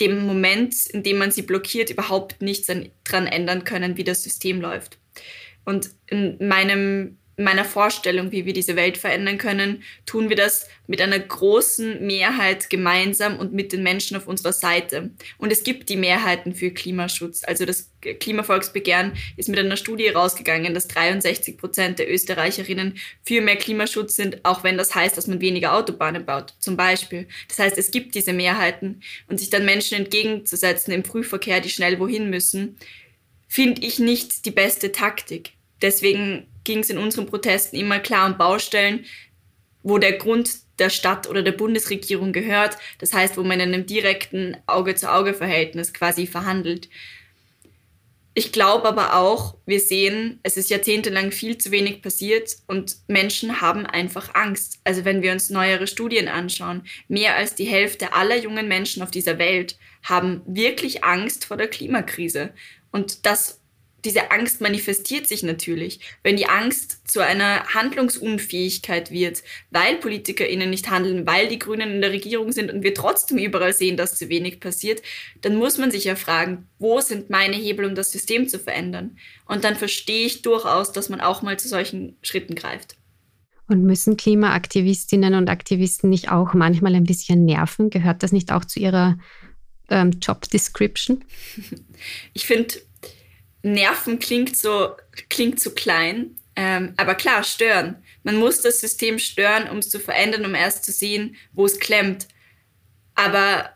dem 0.00 0.26
Moment, 0.26 0.86
in 0.86 1.02
dem 1.02 1.18
man 1.18 1.30
sie 1.30 1.42
blockiert, 1.42 1.90
überhaupt 1.90 2.42
nichts 2.42 2.66
daran 2.66 3.26
ändern 3.26 3.64
können, 3.64 3.96
wie 3.96 4.04
das 4.04 4.22
System 4.22 4.60
läuft. 4.60 4.98
Und 5.64 5.90
in 6.06 6.36
meinem 6.46 7.18
meiner 7.36 7.64
Vorstellung, 7.64 8.30
wie 8.32 8.46
wir 8.46 8.52
diese 8.52 8.76
Welt 8.76 8.96
verändern 8.96 9.38
können, 9.38 9.82
tun 10.06 10.28
wir 10.28 10.36
das 10.36 10.68
mit 10.86 11.00
einer 11.00 11.18
großen 11.18 12.06
Mehrheit 12.06 12.70
gemeinsam 12.70 13.38
und 13.38 13.52
mit 13.52 13.72
den 13.72 13.82
Menschen 13.82 14.16
auf 14.16 14.28
unserer 14.28 14.52
Seite. 14.52 15.10
Und 15.38 15.52
es 15.52 15.64
gibt 15.64 15.88
die 15.88 15.96
Mehrheiten 15.96 16.54
für 16.54 16.70
Klimaschutz. 16.70 17.42
Also 17.44 17.64
das 17.64 17.90
Klimavolksbegehren 18.00 19.14
ist 19.36 19.48
mit 19.48 19.58
einer 19.58 19.76
Studie 19.76 20.08
rausgegangen, 20.08 20.74
dass 20.74 20.88
63 20.88 21.56
Prozent 21.56 21.98
der 21.98 22.12
Österreicherinnen 22.12 22.98
für 23.24 23.40
mehr 23.40 23.56
Klimaschutz 23.56 24.16
sind, 24.16 24.44
auch 24.44 24.62
wenn 24.62 24.76
das 24.76 24.94
heißt, 24.94 25.16
dass 25.16 25.26
man 25.26 25.40
weniger 25.40 25.74
Autobahnen 25.74 26.24
baut, 26.24 26.54
zum 26.60 26.76
Beispiel. 26.76 27.26
Das 27.48 27.58
heißt, 27.58 27.78
es 27.78 27.90
gibt 27.90 28.14
diese 28.14 28.32
Mehrheiten 28.32 29.00
und 29.28 29.40
sich 29.40 29.50
dann 29.50 29.64
Menschen 29.64 29.98
entgegenzusetzen 29.98 30.92
im 30.92 31.04
Frühverkehr, 31.04 31.60
die 31.60 31.70
schnell 31.70 31.98
wohin 31.98 32.30
müssen, 32.30 32.76
finde 33.48 33.86
ich 33.86 33.98
nicht 33.98 34.44
die 34.44 34.50
beste 34.50 34.92
Taktik. 34.92 35.52
Deswegen 35.80 36.46
ging 36.64 36.80
es 36.80 36.90
in 36.90 36.98
unseren 36.98 37.26
Protesten 37.26 37.76
immer 37.76 37.98
klar 38.00 38.26
um 38.26 38.36
Baustellen, 38.36 39.04
wo 39.82 39.98
der 39.98 40.12
Grund 40.12 40.50
der 40.78 40.90
Stadt 40.90 41.28
oder 41.28 41.42
der 41.42 41.52
Bundesregierung 41.52 42.32
gehört. 42.32 42.76
Das 42.98 43.12
heißt, 43.12 43.36
wo 43.36 43.42
man 43.42 43.60
in 43.60 43.72
einem 43.72 43.86
direkten 43.86 44.56
Auge-zu-Auge-Verhältnis 44.66 45.92
quasi 45.92 46.26
verhandelt. 46.26 46.88
Ich 48.36 48.50
glaube 48.50 48.88
aber 48.88 49.14
auch, 49.14 49.56
wir 49.64 49.78
sehen, 49.78 50.40
es 50.42 50.56
ist 50.56 50.68
jahrzehntelang 50.68 51.30
viel 51.30 51.56
zu 51.56 51.70
wenig 51.70 52.02
passiert 52.02 52.56
und 52.66 52.96
Menschen 53.06 53.60
haben 53.60 53.86
einfach 53.86 54.34
Angst. 54.34 54.80
Also 54.82 55.04
wenn 55.04 55.22
wir 55.22 55.30
uns 55.30 55.50
neuere 55.50 55.86
Studien 55.86 56.26
anschauen, 56.26 56.82
mehr 57.06 57.36
als 57.36 57.54
die 57.54 57.64
Hälfte 57.64 58.12
aller 58.12 58.36
jungen 58.36 58.66
Menschen 58.66 59.04
auf 59.04 59.12
dieser 59.12 59.38
Welt 59.38 59.78
haben 60.02 60.42
wirklich 60.46 61.04
Angst 61.04 61.44
vor 61.44 61.56
der 61.56 61.68
Klimakrise. 61.68 62.52
Und 62.90 63.24
das 63.24 63.60
diese 64.04 64.30
Angst 64.30 64.60
manifestiert 64.60 65.26
sich 65.26 65.42
natürlich, 65.42 66.00
wenn 66.22 66.36
die 66.36 66.46
Angst 66.46 67.08
zu 67.10 67.20
einer 67.20 67.64
Handlungsunfähigkeit 67.72 69.10
wird, 69.10 69.42
weil 69.70 69.96
PolitikerInnen 69.96 70.68
nicht 70.68 70.90
handeln, 70.90 71.26
weil 71.26 71.48
die 71.48 71.58
Grünen 71.58 71.90
in 71.92 72.00
der 72.00 72.12
Regierung 72.12 72.52
sind 72.52 72.70
und 72.70 72.82
wir 72.82 72.94
trotzdem 72.94 73.38
überall 73.38 73.72
sehen, 73.72 73.96
dass 73.96 74.16
zu 74.16 74.28
wenig 74.28 74.60
passiert, 74.60 75.02
dann 75.40 75.56
muss 75.56 75.78
man 75.78 75.90
sich 75.90 76.04
ja 76.04 76.16
fragen, 76.16 76.66
wo 76.78 77.00
sind 77.00 77.30
meine 77.30 77.56
Hebel, 77.56 77.86
um 77.86 77.94
das 77.94 78.12
System 78.12 78.48
zu 78.48 78.58
verändern? 78.58 79.16
Und 79.46 79.64
dann 79.64 79.76
verstehe 79.76 80.26
ich 80.26 80.42
durchaus, 80.42 80.92
dass 80.92 81.08
man 81.08 81.20
auch 81.20 81.42
mal 81.42 81.58
zu 81.58 81.68
solchen 81.68 82.16
Schritten 82.22 82.54
greift. 82.54 82.96
Und 83.66 83.84
müssen 83.84 84.18
Klimaaktivistinnen 84.18 85.34
und 85.34 85.48
Aktivisten 85.48 86.10
nicht 86.10 86.30
auch 86.30 86.52
manchmal 86.52 86.94
ein 86.94 87.04
bisschen 87.04 87.46
nerven? 87.46 87.88
Gehört 87.88 88.22
das 88.22 88.32
nicht 88.32 88.52
auch 88.52 88.66
zu 88.66 88.78
ihrer 88.78 89.16
ähm, 89.88 90.12
Job 90.20 90.48
Description? 90.50 91.24
Ich 92.34 92.46
finde, 92.46 92.74
Nerven 93.64 94.18
klingt 94.18 94.56
so, 94.56 94.94
klingt 95.30 95.58
so 95.58 95.70
klein. 95.70 96.36
Ähm, 96.54 96.92
aber 96.96 97.14
klar, 97.14 97.42
stören. 97.42 97.96
Man 98.22 98.36
muss 98.36 98.60
das 98.60 98.80
System 98.80 99.18
stören, 99.18 99.68
um 99.68 99.78
es 99.78 99.90
zu 99.90 99.98
verändern, 99.98 100.44
um 100.44 100.54
erst 100.54 100.84
zu 100.84 100.92
sehen, 100.92 101.36
wo 101.52 101.64
es 101.64 101.80
klemmt. 101.80 102.28
Aber 103.14 103.70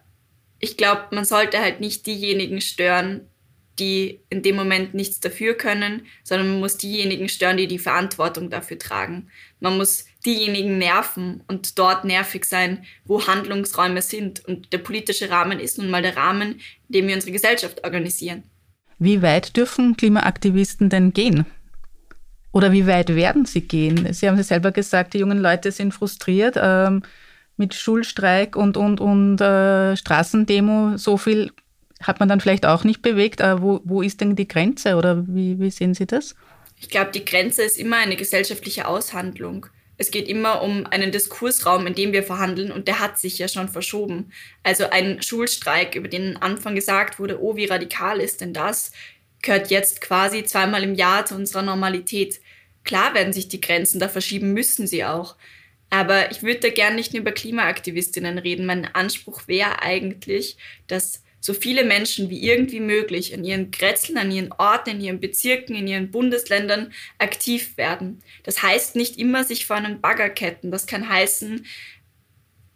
ich 0.61 0.76
glaube, 0.76 1.07
man 1.12 1.25
sollte 1.25 1.59
halt 1.59 1.80
nicht 1.80 2.07
diejenigen 2.07 2.61
stören, 2.61 3.28
die 3.78 4.21
in 4.28 4.42
dem 4.42 4.57
Moment 4.57 4.92
nichts 4.92 5.21
dafür 5.21 5.54
können, 5.54 6.07
sondern 6.23 6.50
man 6.50 6.61
muss 6.61 6.76
diejenigen 6.76 7.28
stören, 7.28 7.57
die 7.57 7.66
die 7.68 7.78
Verantwortung 7.78 8.50
dafür 8.50 8.78
tragen. 8.78 9.30
Man 9.61 9.78
muss 9.78 10.04
diejenigen 10.26 10.78
nerven 10.78 11.42
und 11.49 11.78
dort 11.78 12.04
nervig 12.04 12.45
sein, 12.45 12.85
wo 13.04 13.26
Handlungsräume 13.26 14.02
sind. 14.02 14.45
Und 14.45 14.73
der 14.73 14.78
politische 14.78 15.30
Rahmen 15.30 15.61
ist 15.61 15.78
nun 15.78 15.90
mal 15.90 16.02
der 16.02 16.16
Rahmen, 16.16 16.61
in 16.88 16.92
dem 16.92 17.09
wir 17.09 17.14
unsere 17.14 17.33
Gesellschaft 17.33 17.85
organisieren. 17.85 18.42
Wie 18.99 19.23
weit 19.23 19.57
dürfen 19.57 19.97
Klimaaktivisten 19.97 20.90
denn 20.90 21.12
gehen? 21.12 21.47
Oder 22.52 22.73
wie 22.73 22.87
weit 22.87 23.14
werden 23.14 23.45
sie 23.45 23.61
gehen? 23.61 24.12
Sie 24.12 24.28
haben 24.28 24.38
es 24.38 24.49
selber 24.49 24.73
gesagt, 24.73 25.14
die 25.14 25.19
jungen 25.19 25.38
Leute 25.38 25.71
sind 25.71 25.93
frustriert 25.93 26.57
ähm, 26.61 27.02
mit 27.57 27.75
Schulstreik 27.75 28.57
und, 28.57 28.76
und, 28.76 29.00
und 29.00 29.40
äh, 29.40 29.97
Straßendemo. 29.97 30.97
So 30.97 31.17
viel 31.17 31.52
hat 32.02 32.21
man 32.21 32.28
dann 32.28 32.40
vielleicht 32.40 32.67
auch 32.67 32.85
nicht 32.85 33.02
bewegt. 33.02 33.40
Äh, 33.40 33.61
wo, 33.61 33.81
wo 33.85 34.02
ist 34.02 34.21
denn 34.21 34.35
die 34.35 34.49
Grenze 34.49 34.97
oder 34.97 35.26
wie, 35.28 35.61
wie 35.61 35.71
sehen 35.71 35.95
Sie 35.95 36.07
das? 36.07 36.35
Ich 36.81 36.88
glaube, 36.88 37.11
die 37.12 37.25
Grenze 37.25 37.62
ist 37.62 37.78
immer 37.78 37.97
eine 37.99 38.17
gesellschaftliche 38.17 38.87
Aushandlung. 38.87 39.67
Es 39.99 40.12
geht 40.12 40.28
immer 40.28 40.62
um 40.62 40.87
einen 40.87 41.11
Diskursraum, 41.11 41.87
in 41.87 41.95
dem 41.95 42.12
wir 42.12 42.23
verhandeln 42.23 42.71
und 42.71 42.87
der 42.87 43.00
hat 43.00 43.19
sich 43.19 43.38
ja 43.38 43.49
schon 43.49 43.69
verschoben. 43.69 44.33
Also 44.62 44.88
ein 44.90 45.21
Schulstreik, 45.23 45.97
über 45.97 46.09
den 46.09 46.37
Anfang 46.37 46.76
gesagt 46.76 47.19
wurde, 47.19 47.43
oh, 47.43 47.57
wie 47.57 47.67
radikal 47.67 48.21
ist 48.21 48.40
denn 48.40 48.55
das, 48.55 48.93
gehört 49.43 49.71
jetzt 49.71 50.00
quasi 50.00 50.45
zweimal 50.45 50.85
im 50.85 50.95
Jahr 50.95 51.26
zu 51.26 51.35
unserer 51.35 51.62
Normalität. 51.62 52.40
Klar 52.85 53.12
werden 53.14 53.33
sich 53.33 53.49
die 53.49 53.61
Grenzen 53.61 53.99
da 53.99 54.09
verschieben, 54.09 54.52
müssen 54.52 54.87
sie 54.87 55.05
auch. 55.05 55.37
Aber 55.90 56.31
ich 56.31 56.43
würde 56.43 56.61
da 56.61 56.69
gern 56.69 56.95
nicht 56.95 57.12
nur 57.12 57.23
über 57.23 57.33
Klimaaktivistinnen 57.33 58.38
reden. 58.38 58.67
Mein 58.67 58.95
Anspruch 58.95 59.49
wäre 59.49 59.83
eigentlich, 59.83 60.57
dass 60.87 61.23
so 61.40 61.54
viele 61.54 61.85
Menschen 61.85 62.30
wie 62.30 62.42
irgendwie 62.42 62.80
möglich 62.80 63.33
an 63.35 63.45
ihren 63.45 63.71
Grätzeln, 63.71 64.18
an 64.18 64.30
ihren 64.30 64.52
Orten, 64.52 64.90
in 64.90 65.00
ihren 65.00 65.21
Bezirken, 65.21 65.76
in 65.76 65.87
ihren 65.87 66.11
Bundesländern 66.11 66.92
aktiv 67.18 67.76
werden. 67.76 68.23
Das 68.42 68.62
heißt 68.62 68.97
nicht 68.97 69.18
immer 69.18 69.45
sich 69.45 69.66
vor 69.66 69.76
einem 69.76 70.00
Bagger 70.00 70.30
ketten. 70.30 70.71
Das 70.71 70.87
kann 70.87 71.09
heißen, 71.09 71.64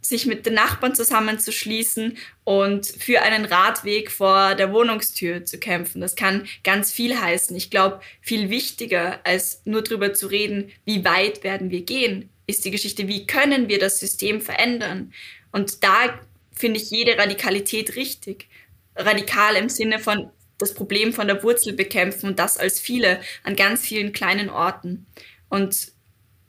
sich 0.03 0.27
mit 0.27 0.47
den 0.47 0.55
Nachbarn 0.55 0.95
zusammenzuschließen 0.95 2.19
und 2.45 2.87
für 2.87 3.23
einen 3.23 3.45
Radweg 3.45 4.11
vor 4.11 4.57
der 4.57 4.73
Wohnungstür 4.73 5.45
zu 5.45 5.59
kämpfen. 5.59 6.01
Das 6.01 6.17
kann 6.17 6.47
ganz 6.65 6.91
viel 6.91 7.19
heißen. 7.19 7.57
Ich 7.57 7.71
glaube, 7.71 8.01
viel 8.21 8.51
wichtiger 8.51 9.21
als 9.25 9.63
nur 9.65 9.83
darüber 9.83 10.13
zu 10.13 10.27
reden, 10.27 10.73
wie 10.85 11.05
weit 11.05 11.45
werden 11.45 11.71
wir 11.71 11.83
gehen, 11.83 12.31
ist 12.47 12.65
die 12.65 12.73
Geschichte, 12.73 13.07
wie 13.07 13.27
können 13.27 13.69
wir 13.69 13.79
das 13.79 14.01
System 14.01 14.41
verändern. 14.41 15.13
Und 15.53 15.85
da 15.85 16.21
finde 16.53 16.81
ich 16.81 16.91
jede 16.91 17.17
Radikalität 17.17 17.95
richtig. 17.95 18.49
Radikal 18.97 19.57
im 19.57 19.69
Sinne 19.69 19.99
von 19.99 20.31
das 20.59 20.75
Problem 20.75 21.13
von 21.13 21.27
der 21.27 21.43
Wurzel 21.43 21.73
bekämpfen 21.73 22.27
und 22.27 22.39
das 22.39 22.57
als 22.57 22.79
viele 22.79 23.21
an 23.43 23.57
ganz 23.57 23.83
vielen 23.83 24.13
kleinen 24.13 24.49
Orten. 24.49 25.07
Und 25.49 25.93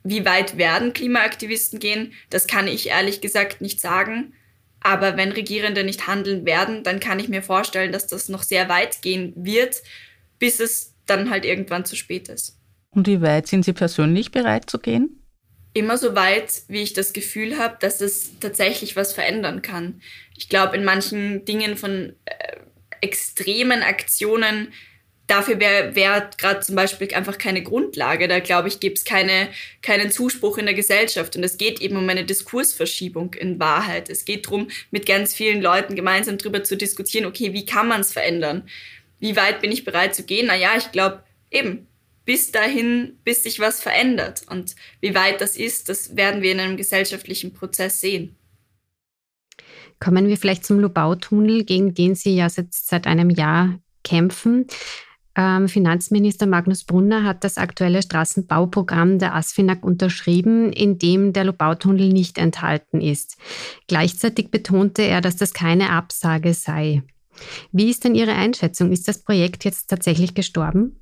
wie 0.04 0.26
weit 0.26 0.58
werden 0.58 0.94
Klimaaktivisten 0.94 1.80
gehen, 1.80 2.14
das 2.30 2.48
kann 2.48 2.68
ich 2.68 2.90
ehrlich 2.90 3.22
gesagt 3.22 3.62
nicht 3.62 3.80
sagen. 3.80 4.34
Aber 4.82 5.16
wenn 5.18 5.32
Regierende 5.32 5.84
nicht 5.84 6.08
handeln 6.08 6.46
werden, 6.46 6.84
dann 6.84 7.00
kann 7.00 7.20
ich 7.20 7.30
mir 7.30 7.42
vorstellen, 7.42 7.92
dass 7.92 8.06
das 8.06 8.30
noch 8.30 8.44
sehr 8.44 8.68
weit 8.70 9.02
gehen 9.02 9.34
wird, 9.36 9.82
bis 10.40 10.60
es 10.60 10.94
dann 11.06 11.30
halt 11.30 11.46
irgendwann 11.46 11.86
zu 11.86 11.96
spät 11.96 12.28
ist. 12.28 12.60
Und 12.92 13.08
wie 13.08 13.22
weit 13.22 13.48
sind 13.48 13.66
Sie 13.66 13.74
persönlich 13.74 14.32
bereit 14.32 14.70
zu 14.70 14.78
gehen? 14.78 15.24
immer 15.74 15.98
so 15.98 16.16
weit, 16.16 16.64
wie 16.68 16.84
ich 16.84 16.94
das 16.94 17.14
Gefühl 17.14 17.58
habe, 17.58 17.78
dass 17.80 18.00
es 18.00 18.40
tatsächlich 18.40 18.96
was 18.96 19.14
verändern 19.14 19.62
kann. 19.62 20.02
Ich 20.44 20.50
glaube, 20.50 20.76
in 20.76 20.84
manchen 20.84 21.46
Dingen 21.46 21.78
von 21.78 22.18
äh, 22.26 22.58
extremen 23.00 23.82
Aktionen, 23.82 24.74
dafür 25.26 25.58
wäre 25.62 25.96
wär 25.96 26.30
gerade 26.38 26.60
zum 26.60 26.76
Beispiel 26.76 27.14
einfach 27.14 27.38
keine 27.38 27.64
Grundlage. 27.64 28.28
Da 28.28 28.42
glaube 28.42 28.68
ich, 28.68 28.82
gibt 28.82 28.98
es 28.98 29.06
keine, 29.06 29.48
keinen 29.82 30.12
Zuspruch 30.12 30.58
in 30.58 30.66
der 30.66 30.74
Gesellschaft. 30.74 31.38
Und 31.38 31.46
es 31.46 31.58
geht 31.58 31.80
eben 31.80 31.96
um 31.96 32.10
eine 32.10 32.26
Diskursverschiebung 32.26 33.36
in 33.36 33.58
Wahrheit. 33.62 34.10
Es 34.10 34.26
geht 34.26 34.48
darum, 34.48 34.68
mit 34.92 35.06
ganz 35.06 35.34
vielen 35.34 35.62
Leuten 35.62 35.96
gemeinsam 35.96 36.38
darüber 36.38 36.62
zu 36.62 36.76
diskutieren, 36.76 37.26
okay, 37.26 37.54
wie 37.54 37.66
kann 37.66 37.88
man 37.88 38.02
es 38.02 38.12
verändern? 38.12 38.68
Wie 39.22 39.38
weit 39.38 39.62
bin 39.62 39.72
ich 39.72 39.86
bereit 39.86 40.14
zu 40.14 40.24
gehen? 40.24 40.48
Naja, 40.48 40.72
ich 40.78 40.92
glaube, 40.92 41.24
eben, 41.52 41.88
bis 42.26 42.52
dahin, 42.52 43.18
bis 43.24 43.44
sich 43.44 43.62
was 43.62 43.82
verändert. 43.82 44.42
Und 44.50 44.76
wie 45.00 45.16
weit 45.16 45.40
das 45.40 45.56
ist, 45.56 45.88
das 45.88 46.18
werden 46.18 46.42
wir 46.42 46.52
in 46.52 46.60
einem 46.60 46.76
gesellschaftlichen 46.76 47.54
Prozess 47.54 48.02
sehen. 48.02 48.36
Kommen 50.04 50.28
wir 50.28 50.36
vielleicht 50.36 50.66
zum 50.66 50.80
Lubau-Tunnel, 50.80 51.64
gegen 51.64 51.94
den 51.94 52.16
Sie 52.16 52.36
ja 52.36 52.50
seit, 52.50 52.74
seit 52.74 53.08
einem 53.08 53.30
Jahr 53.30 53.80
kämpfen. 54.04 54.68
Ähm, 55.34 55.70
Finanzminister 55.70 56.46
Magnus 56.46 56.84
Brunner 56.84 57.24
hat 57.24 57.46
das 57.46 57.58
aktuelle 57.58 58.02
Straßenbauprogramm 58.02 59.18
der 59.18 59.34
ASFINAG 59.34 59.82
unterschrieben, 59.82 60.74
in 60.74 61.00
dem 61.00 61.32
der 61.32 61.46
Lobautunnel 61.46 62.10
nicht 62.10 62.38
enthalten 62.38 63.00
ist. 63.00 63.38
Gleichzeitig 63.88 64.52
betonte 64.52 65.04
er, 65.04 65.22
dass 65.22 65.38
das 65.38 65.54
keine 65.54 65.92
Absage 65.92 66.54
sei. 66.54 67.04
Wie 67.72 67.90
ist 67.90 68.04
denn 68.04 68.14
Ihre 68.14 68.34
Einschätzung? 68.34 68.92
Ist 68.92 69.08
das 69.08 69.24
Projekt 69.24 69.64
jetzt 69.64 69.90
tatsächlich 69.90 70.34
gestorben? 70.34 71.00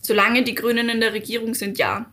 Solange 0.00 0.44
die 0.44 0.54
Grünen 0.54 0.88
in 0.88 1.00
der 1.00 1.12
Regierung 1.12 1.52
sind, 1.52 1.76
ja. 1.76 2.10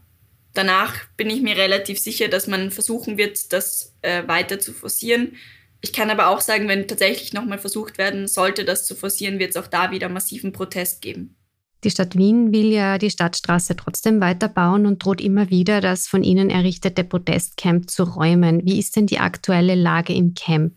Danach 0.53 0.93
bin 1.15 1.29
ich 1.29 1.41
mir 1.41 1.55
relativ 1.55 1.99
sicher, 1.99 2.27
dass 2.27 2.47
man 2.47 2.69
versuchen 2.69 3.17
wird, 3.17 3.53
das 3.53 3.95
äh, 4.01 4.27
weiter 4.27 4.59
zu 4.59 4.73
forcieren. 4.73 5.37
Ich 5.81 5.93
kann 5.93 6.09
aber 6.09 6.27
auch 6.27 6.41
sagen, 6.41 6.67
wenn 6.67 6.87
tatsächlich 6.87 7.33
nochmal 7.33 7.57
versucht 7.57 7.97
werden 7.97 8.27
sollte, 8.27 8.65
das 8.65 8.85
zu 8.85 8.95
forcieren, 8.95 9.39
wird 9.39 9.51
es 9.51 9.57
auch 9.57 9.67
da 9.67 9.91
wieder 9.91 10.09
massiven 10.09 10.51
Protest 10.51 11.01
geben. 11.01 11.35
Die 11.83 11.89
Stadt 11.89 12.15
Wien 12.15 12.51
will 12.51 12.71
ja 12.71 12.99
die 12.99 13.09
Stadtstraße 13.09 13.75
trotzdem 13.75 14.21
weiterbauen 14.21 14.85
und 14.85 15.03
droht 15.03 15.19
immer 15.19 15.49
wieder, 15.49 15.81
das 15.81 16.07
von 16.07 16.23
ihnen 16.23 16.51
errichtete 16.51 17.03
Protestcamp 17.03 17.89
zu 17.89 18.03
räumen. 18.03 18.61
Wie 18.63 18.77
ist 18.77 18.95
denn 18.95 19.07
die 19.07 19.17
aktuelle 19.17 19.73
Lage 19.73 20.13
im 20.13 20.35
Camp? 20.35 20.73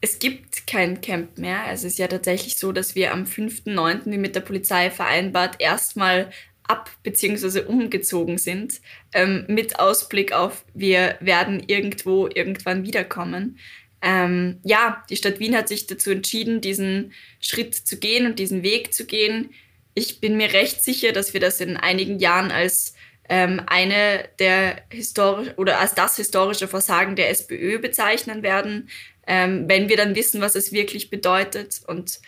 Es 0.00 0.18
gibt 0.18 0.66
kein 0.66 1.02
Camp 1.02 1.36
mehr. 1.36 1.64
Es 1.70 1.84
ist 1.84 1.98
ja 1.98 2.08
tatsächlich 2.08 2.56
so, 2.56 2.72
dass 2.72 2.94
wir 2.94 3.12
am 3.12 3.24
5.9., 3.24 4.10
wie 4.10 4.18
mit 4.18 4.34
der 4.34 4.40
Polizei 4.40 4.90
vereinbart, 4.90 5.56
erstmal 5.60 6.30
ab 6.66 6.90
bzw. 7.02 7.60
umgezogen 7.60 8.38
sind, 8.38 8.80
ähm, 9.12 9.44
mit 9.48 9.78
Ausblick 9.78 10.32
auf, 10.32 10.64
wir 10.72 11.16
werden 11.20 11.62
irgendwo 11.66 12.28
irgendwann 12.28 12.84
wiederkommen. 12.84 13.58
Ähm, 14.06 14.60
ja, 14.64 15.02
die 15.08 15.16
Stadt 15.16 15.40
Wien 15.40 15.56
hat 15.56 15.68
sich 15.68 15.86
dazu 15.86 16.10
entschieden, 16.10 16.60
diesen 16.60 17.14
Schritt 17.40 17.74
zu 17.74 17.98
gehen 17.98 18.26
und 18.26 18.38
diesen 18.38 18.62
Weg 18.62 18.92
zu 18.92 19.06
gehen. 19.06 19.54
Ich 19.94 20.20
bin 20.20 20.36
mir 20.36 20.52
recht 20.52 20.84
sicher, 20.84 21.12
dass 21.12 21.32
wir 21.32 21.40
das 21.40 21.58
in 21.62 21.78
einigen 21.78 22.18
Jahren 22.18 22.50
als 22.50 22.94
ähm, 23.30 23.62
eine 23.66 24.28
der 24.38 24.82
historisch 24.90 25.54
oder 25.56 25.80
als 25.80 25.94
das 25.94 26.16
historische 26.16 26.68
Versagen 26.68 27.16
der 27.16 27.30
SPÖ 27.30 27.78
bezeichnen 27.78 28.42
werden, 28.42 28.90
ähm, 29.26 29.70
wenn 29.70 29.88
wir 29.88 29.96
dann 29.96 30.14
wissen, 30.14 30.42
was 30.42 30.54
es 30.54 30.70
wirklich 30.70 31.08
bedeutet. 31.08 31.80
Und 31.86 32.20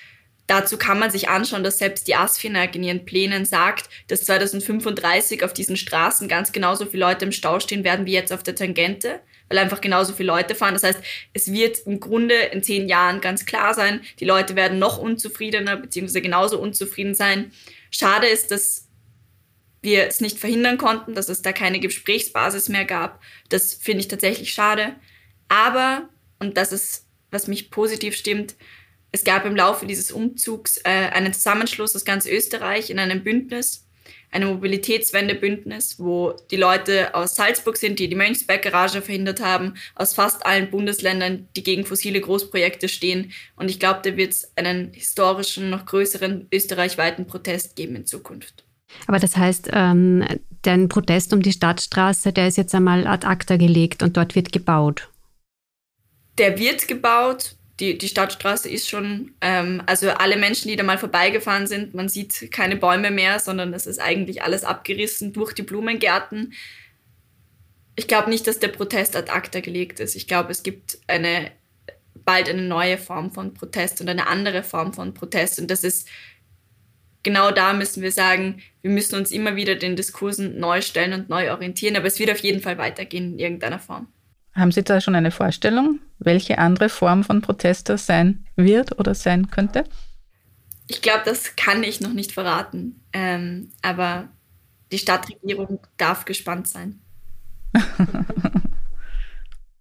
dazu 0.47 0.77
kann 0.77 0.99
man 0.99 1.11
sich 1.11 1.29
anschauen, 1.29 1.65
dass 1.65 1.79
selbst 1.79 2.07
die 2.09 2.15
ASFINAG 2.15 2.75
in 2.75 2.85
ihren 2.85 3.05
Plänen 3.05 3.45
sagt, 3.45 3.89
dass 4.09 4.25
2035 4.25 5.45
auf 5.45 5.53
diesen 5.53 5.77
Straßen 5.77 6.29
ganz 6.29 6.53
genauso 6.53 6.87
viele 6.87 7.07
Leute 7.07 7.25
im 7.25 7.33
Stau 7.33 7.61
stehen 7.61 7.85
werden 7.85 8.07
wie 8.07 8.13
jetzt 8.13 8.33
auf 8.33 8.43
der 8.43 8.55
Tangente 8.55 9.21
weil 9.49 9.59
einfach 9.59 9.81
genauso 9.81 10.13
viele 10.13 10.29
Leute 10.29 10.55
fahren. 10.55 10.75
Das 10.75 10.83
heißt, 10.83 11.01
es 11.33 11.53
wird 11.53 11.79
im 11.87 12.01
Grunde 12.01 12.35
in 12.35 12.63
zehn 12.63 12.89
Jahren 12.89 13.21
ganz 13.21 13.47
klar 13.47 13.75
sein, 13.75 14.01
die 14.21 14.25
Leute 14.25 14.57
werden 14.57 14.79
noch 14.79 14.99
unzufriedener 14.99 15.77
beziehungsweise 15.77 16.23
genauso 16.23 16.59
unzufrieden 16.59 17.15
sein. 17.15 17.53
Schade 17.91 18.27
ist, 18.27 18.51
dass 18.51 18.89
wir 19.83 20.07
es 20.07 20.21
nicht 20.21 20.39
verhindern 20.39 20.79
konnten, 20.79 21.15
dass 21.15 21.29
es 21.29 21.43
da 21.43 21.53
keine 21.53 21.79
Gesprächsbasis 21.79 22.69
mehr 22.69 22.85
gab. 22.85 23.23
Das 23.51 23.75
finde 23.75 24.01
ich 24.01 24.09
tatsächlich 24.09 24.53
schade. 24.53 24.97
Aber, 25.49 26.09
und 26.41 26.57
das 26.57 26.73
ist, 26.73 27.07
was 27.31 27.47
mich 27.47 27.71
positiv 27.71 28.17
stimmt, 28.17 28.57
es 29.17 29.25
gab 29.25 29.47
im 29.47 29.57
Laufe 29.57 29.87
dieses 29.87 30.13
Umzugs 30.13 30.77
äh, 30.85 30.91
einen 30.91 31.33
Zusammenschluss 31.33 31.97
aus 31.97 32.05
ganz 32.05 32.27
Österreich 32.27 32.91
in 32.91 32.99
einem 32.99 33.25
Bündnis, 33.25 33.87
eine 34.31 34.45
Mobilitätswendebündnis, 34.45 35.99
wo 35.99 36.35
die 36.51 36.57
Leute 36.57 37.15
aus 37.15 37.35
Salzburg 37.35 37.79
sind, 37.79 37.99
die 37.99 38.09
die 38.09 38.15
Mönchsberg-Garage 38.15 39.01
verhindert 39.01 39.41
haben, 39.41 39.73
aus 39.95 40.13
fast 40.13 40.45
allen 40.45 40.71
Bundesländern, 40.71 41.49
die 41.57 41.63
gegen 41.63 41.87
fossile 41.87 42.21
Großprojekte 42.21 42.91
stehen. 42.91 43.33
Und 43.57 43.71
ich 43.71 43.81
glaube, 43.81 44.01
da 44.03 44.19
wird 44.19 44.35
es 44.35 44.53
einen 44.55 44.93
historischen, 44.93 45.71
noch 45.71 45.87
größeren 45.87 46.49
österreichweiten 46.53 47.27
Protest 47.27 47.75
geben 47.75 47.97
in 47.97 48.05
Zukunft. 48.05 48.67
Aber 49.07 49.19
das 49.19 49.35
heißt, 49.35 49.71
ähm, 49.73 50.27
der 50.67 50.77
Protest 50.89 51.33
um 51.33 51.41
die 51.41 51.53
Stadtstraße, 51.53 52.35
der 52.35 52.49
ist 52.49 52.59
jetzt 52.59 52.75
einmal 52.75 53.07
ad 53.07 53.27
acta 53.27 53.57
gelegt 53.57 54.03
und 54.03 54.19
dort 54.19 54.35
wird 54.35 54.53
gebaut. 54.53 55.09
Der 56.37 56.59
wird 56.59 56.87
gebaut 56.87 57.56
die, 57.81 57.99
die 57.99 58.09
Stadtstraße 58.09 58.71
ist 58.71 58.89
schon, 58.89 59.35
ähm, 59.41 59.83
also 59.87 60.11
alle 60.11 60.37
Menschen, 60.37 60.69
die 60.69 60.77
da 60.77 60.83
mal 60.83 60.99
vorbeigefahren 60.99 61.67
sind, 61.67 61.95
man 61.95 62.09
sieht 62.09 62.51
keine 62.51 62.77
Bäume 62.77 63.11
mehr, 63.11 63.39
sondern 63.39 63.75
es 63.75 63.87
ist 63.87 63.99
eigentlich 63.99 64.43
alles 64.43 64.65
abgerissen 64.65 65.33
durch 65.33 65.53
die 65.53 65.63
Blumengärten. 65.63 66.55
Ich 67.95 68.09
glaube 68.09 68.31
nicht, 68.31 68.47
dass 68.47 68.61
der 68.61 68.69
Protest 68.69 69.15
ad 69.15 69.31
acta 69.31 69.61
gelegt 69.61 70.01
ist. 70.01 70.17
Ich 70.17 70.27
glaube, 70.27 70.53
es 70.53 70.63
gibt 70.63 70.99
eine, 71.07 71.53
bald 72.15 72.49
eine 72.49 72.63
neue 72.63 72.97
Form 72.97 73.31
von 73.31 73.53
Protest 73.53 74.01
und 74.01 74.09
eine 74.09 74.27
andere 74.27 74.63
Form 74.63 74.95
von 74.95 75.13
Protest. 75.13 75.59
Und 75.59 75.71
das 75.71 75.85
ist 75.85 76.09
genau 77.23 77.51
da 77.51 77.75
müssen 77.75 78.03
wir 78.03 78.13
sagen, 78.13 78.63
wir 78.81 78.91
müssen 78.91 79.17
uns 79.17 79.31
immer 79.31 79.57
wieder 79.57 79.75
den 79.75 79.97
Diskursen 79.97 80.59
neu 80.59 80.81
stellen 80.81 81.13
und 81.13 81.29
neu 81.29 81.51
orientieren. 81.51 81.97
Aber 81.97 82.07
es 82.07 82.19
wird 82.19 82.31
auf 82.31 82.39
jeden 82.39 82.61
Fall 82.61 82.79
weitergehen 82.79 83.33
in 83.33 83.39
irgendeiner 83.39 83.79
Form. 83.79 84.09
Haben 84.57 84.73
Sie 84.73 84.83
da 84.83 85.03
schon 85.03 85.15
eine 85.15 85.31
Vorstellung, 85.31 86.01
welche 86.19 86.59
andere 86.59 86.89
Form 86.89 87.25
von 87.25 87.43
Protest 87.43 87.91
das 87.91 88.07
sein 88.07 88.47
wird 88.57 88.99
oder 88.99 89.15
sein 89.15 89.51
könnte? 89.51 89.85
Ich 90.89 91.03
glaube, 91.03 91.23
das 91.27 91.57
kann 91.57 91.83
ich 91.83 92.01
noch 92.01 92.15
nicht 92.15 92.33
verraten. 92.33 93.05
Ähm, 93.13 93.71
aber 93.83 94.29
die 94.93 94.99
Stadtregierung 94.99 95.81
darf 95.99 96.25
gespannt 96.25 96.69
sein. 96.69 97.01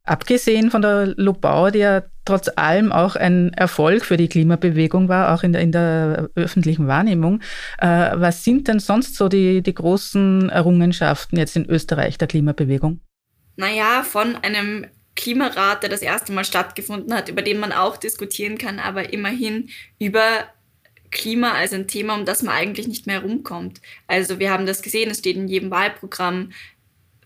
Abgesehen 0.04 0.70
von 0.72 0.82
der 0.82 1.08
Lobau, 1.16 1.72
die 1.72 1.80
ja 1.80 2.04
trotz 2.26 2.50
allem 2.56 2.92
auch 2.92 3.16
ein 3.16 3.54
Erfolg 3.54 4.04
für 4.04 4.18
die 4.18 4.28
Klimabewegung 4.28 5.08
war, 5.08 5.34
auch 5.34 5.44
in 5.44 5.54
der, 5.54 5.62
in 5.62 5.72
der 5.72 6.30
öffentlichen 6.36 6.88
Wahrnehmung, 6.88 7.42
äh, 7.78 8.12
was 8.14 8.44
sind 8.44 8.68
denn 8.68 8.80
sonst 8.80 9.16
so 9.16 9.30
die, 9.30 9.62
die 9.64 9.74
großen 9.74 10.50
Errungenschaften 10.50 11.38
jetzt 11.38 11.56
in 11.56 11.66
Österreich 11.66 12.18
der 12.18 12.28
Klimabewegung? 12.28 13.00
Naja, 13.56 14.04
von 14.04 14.36
einem 14.36 14.88
Klimarat, 15.16 15.82
der 15.82 15.90
das 15.90 16.02
erste 16.02 16.34
Mal 16.34 16.44
stattgefunden 16.44 17.14
hat, 17.14 17.30
über 17.30 17.42
den 17.42 17.60
man 17.60 17.72
auch 17.72 17.98
diskutieren 17.98 18.58
kann, 18.58 18.80
aber 18.80 19.14
immerhin 19.14 19.70
über 19.98 20.48
Klima 21.12 21.54
als 21.54 21.72
ein 21.72 21.88
Thema, 21.88 22.16
um 22.16 22.26
das 22.26 22.44
man 22.44 22.54
eigentlich 22.54 22.88
nicht 22.88 23.08
mehr 23.08 23.22
herumkommt. 23.22 23.82
Also 24.08 24.40
wir 24.40 24.52
haben 24.52 24.66
das 24.66 24.82
gesehen, 24.82 25.10
es 25.10 25.20
steht 25.20 25.38
in 25.38 25.48
jedem 25.48 25.72
Wahlprogramm, 25.72 26.52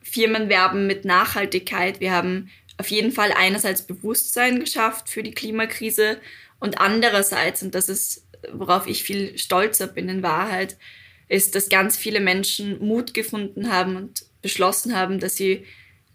Firmen 0.04 0.50
werben 0.50 0.88
mit 0.88 1.06
Nachhaltigkeit, 1.06 2.00
wir 2.00 2.12
haben 2.12 2.50
auf 2.78 2.89
jeden 2.89 3.12
Fall 3.12 3.34
einerseits 3.36 3.82
Bewusstsein 3.82 4.60
geschafft 4.60 5.10
für 5.10 5.24
die 5.24 5.34
Klimakrise 5.34 6.18
und 6.60 6.80
andererseits, 6.80 7.62
und 7.63 7.76
das 7.76 7.89
ist, 7.89 8.26
worauf 8.54 8.88
ich 8.88 9.04
viel 9.04 9.38
stolzer 9.38 9.88
bin 9.88 10.08
in 10.08 10.24
Wahrheit, 10.24 10.78
ist, 11.28 11.56
dass 11.56 11.70
ganz 11.70 11.98
viele 11.98 12.20
Menschen 12.20 12.80
Mut 12.80 13.13
gefunden 13.13 13.72
haben 13.72 13.96
und 13.96 14.26
beschlossen 14.42 14.96
haben, 14.96 15.20
dass 15.20 15.36
sie 15.36 15.65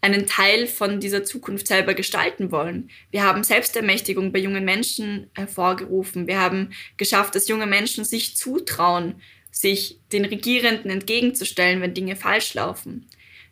einen 0.05 0.27
Teil 0.27 0.67
von 0.67 1.01
dieser 1.01 1.25
Zukunft 1.25 1.67
selber 1.67 1.95
gestalten 1.95 2.53
wollen. 2.53 2.91
Wir 3.11 3.23
haben 3.23 3.43
Selbstermächtigung 3.43 4.33
bei 4.33 4.39
jungen 4.39 4.63
Menschen 4.63 5.31
hervorgerufen. 5.35 6.27
Wir 6.27 6.39
haben 6.39 6.75
geschafft, 6.99 7.35
dass 7.35 7.49
junge 7.49 7.65
Menschen 7.65 8.05
sich 8.05 8.37
zutrauen, 8.37 9.23
sich 9.51 10.01
den 10.13 10.27
Regierenden 10.27 10.91
entgegenzustellen, 10.91 11.81
wenn 11.81 11.95
Dinge 11.95 12.17
falsch 12.17 12.53
laufen. 12.53 13.09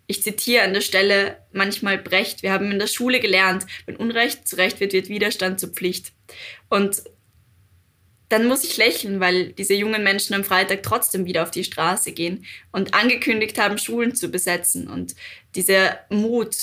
Ich 0.07 0.23
zitiere 0.23 0.65
an 0.65 0.75
der 0.75 0.83
Stelle 0.83 1.39
manchmal 1.53 1.97
Brecht. 1.97 2.43
Wir 2.43 2.53
haben 2.53 2.71
in 2.71 2.79
der 2.79 2.87
Schule 2.87 3.19
gelernt, 3.19 3.65
wenn 3.87 3.97
Unrecht 3.97 4.47
zu 4.47 4.57
Recht 4.57 4.79
wird, 4.79 4.93
wird 4.93 5.09
Widerstand 5.09 5.59
zur 5.59 5.71
Pflicht. 5.71 6.13
Und 6.69 7.03
dann 8.33 8.47
muss 8.47 8.65
ich 8.65 8.79
lächeln, 8.79 9.21
weil 9.21 9.53
diese 9.53 9.75
jungen 9.75 10.03
Menschen 10.03 10.35
am 10.35 10.43
Freitag 10.43 10.83
trotzdem 10.83 11.27
wieder 11.27 11.43
auf 11.43 11.51
die 11.51 11.65
Straße 11.65 12.13
gehen 12.13 12.47
und 12.73 12.95
angekündigt 12.95 13.59
haben, 13.59 13.77
Schulen 13.77 14.15
zu 14.15 14.31
besetzen. 14.31 14.89
Und 14.89 15.15
dieser 15.55 15.99
Mut, 16.09 16.57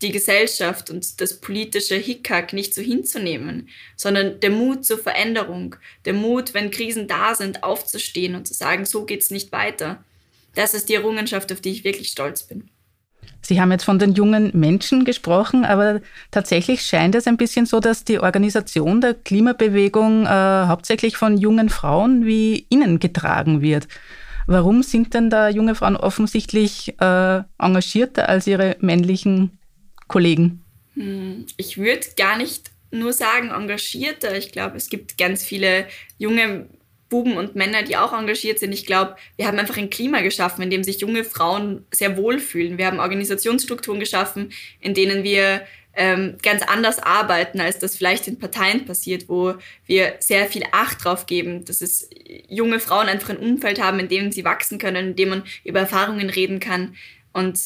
die 0.00 0.10
Gesellschaft 0.10 0.88
und 0.88 1.20
das 1.20 1.42
politische 1.42 1.96
Hickhack 1.96 2.54
nicht 2.54 2.72
so 2.72 2.80
hinzunehmen, 2.80 3.68
sondern 3.94 4.40
der 4.40 4.48
Mut 4.48 4.86
zur 4.86 4.98
Veränderung, 4.98 5.76
der 6.06 6.14
Mut, 6.14 6.54
wenn 6.54 6.70
Krisen 6.70 7.06
da 7.06 7.34
sind, 7.34 7.62
aufzustehen 7.62 8.34
und 8.34 8.48
zu 8.48 8.54
sagen, 8.54 8.86
so 8.86 9.04
geht's 9.04 9.30
nicht 9.30 9.52
weiter. 9.52 10.02
Das 10.54 10.72
ist 10.72 10.88
die 10.88 10.94
Errungenschaft, 10.94 11.52
auf 11.52 11.60
die 11.60 11.72
ich 11.72 11.84
wirklich 11.84 12.08
stolz 12.08 12.44
bin. 12.44 12.70
Sie 13.42 13.60
haben 13.60 13.72
jetzt 13.72 13.84
von 13.84 13.98
den 13.98 14.12
jungen 14.12 14.50
Menschen 14.54 15.04
gesprochen, 15.04 15.64
aber 15.64 16.00
tatsächlich 16.30 16.82
scheint 16.82 17.14
es 17.14 17.26
ein 17.26 17.36
bisschen 17.36 17.66
so, 17.66 17.80
dass 17.80 18.04
die 18.04 18.18
Organisation 18.20 19.00
der 19.00 19.14
Klimabewegung 19.14 20.26
äh, 20.26 20.28
hauptsächlich 20.28 21.16
von 21.16 21.38
jungen 21.38 21.68
Frauen 21.68 22.24
wie 22.24 22.66
Ihnen 22.68 22.98
getragen 22.98 23.60
wird. 23.62 23.88
Warum 24.46 24.82
sind 24.82 25.14
denn 25.14 25.30
da 25.30 25.48
junge 25.48 25.74
Frauen 25.74 25.96
offensichtlich 25.96 26.94
äh, 27.00 27.42
engagierter 27.58 28.28
als 28.28 28.46
ihre 28.46 28.76
männlichen 28.80 29.58
Kollegen? 30.08 30.62
Hm, 30.94 31.46
ich 31.56 31.78
würde 31.78 32.06
gar 32.16 32.36
nicht 32.36 32.70
nur 32.90 33.12
sagen 33.12 33.50
engagierter. 33.50 34.36
Ich 34.36 34.52
glaube, 34.52 34.76
es 34.76 34.88
gibt 34.88 35.18
ganz 35.18 35.44
viele 35.44 35.86
junge 36.18 36.68
Buben 37.10 37.36
und 37.36 37.56
Männer, 37.56 37.82
die 37.82 37.96
auch 37.96 38.18
engagiert 38.18 38.58
sind. 38.58 38.72
Ich 38.72 38.86
glaube, 38.86 39.16
wir 39.36 39.46
haben 39.46 39.58
einfach 39.58 39.76
ein 39.76 39.90
Klima 39.90 40.22
geschaffen, 40.22 40.62
in 40.62 40.70
dem 40.70 40.84
sich 40.84 41.00
junge 41.00 41.24
Frauen 41.24 41.84
sehr 41.90 42.16
wohlfühlen. 42.16 42.78
Wir 42.78 42.86
haben 42.86 43.00
Organisationsstrukturen 43.00 44.00
geschaffen, 44.00 44.52
in 44.80 44.94
denen 44.94 45.24
wir 45.24 45.60
ähm, 45.94 46.36
ganz 46.42 46.62
anders 46.62 47.00
arbeiten, 47.00 47.60
als 47.60 47.78
das 47.78 47.96
vielleicht 47.96 48.28
in 48.28 48.38
Parteien 48.38 48.84
passiert, 48.84 49.28
wo 49.28 49.54
wir 49.86 50.14
sehr 50.20 50.46
viel 50.46 50.62
Acht 50.70 51.04
drauf 51.04 51.26
geben, 51.26 51.64
dass 51.64 51.82
es 51.82 52.08
junge 52.48 52.78
Frauen 52.78 53.08
einfach 53.08 53.30
ein 53.30 53.38
Umfeld 53.38 53.82
haben, 53.82 53.98
in 53.98 54.08
dem 54.08 54.32
sie 54.32 54.44
wachsen 54.44 54.78
können, 54.78 55.08
in 55.08 55.16
dem 55.16 55.28
man 55.30 55.42
über 55.64 55.80
Erfahrungen 55.80 56.30
reden 56.30 56.60
kann 56.60 56.94
und 57.32 57.58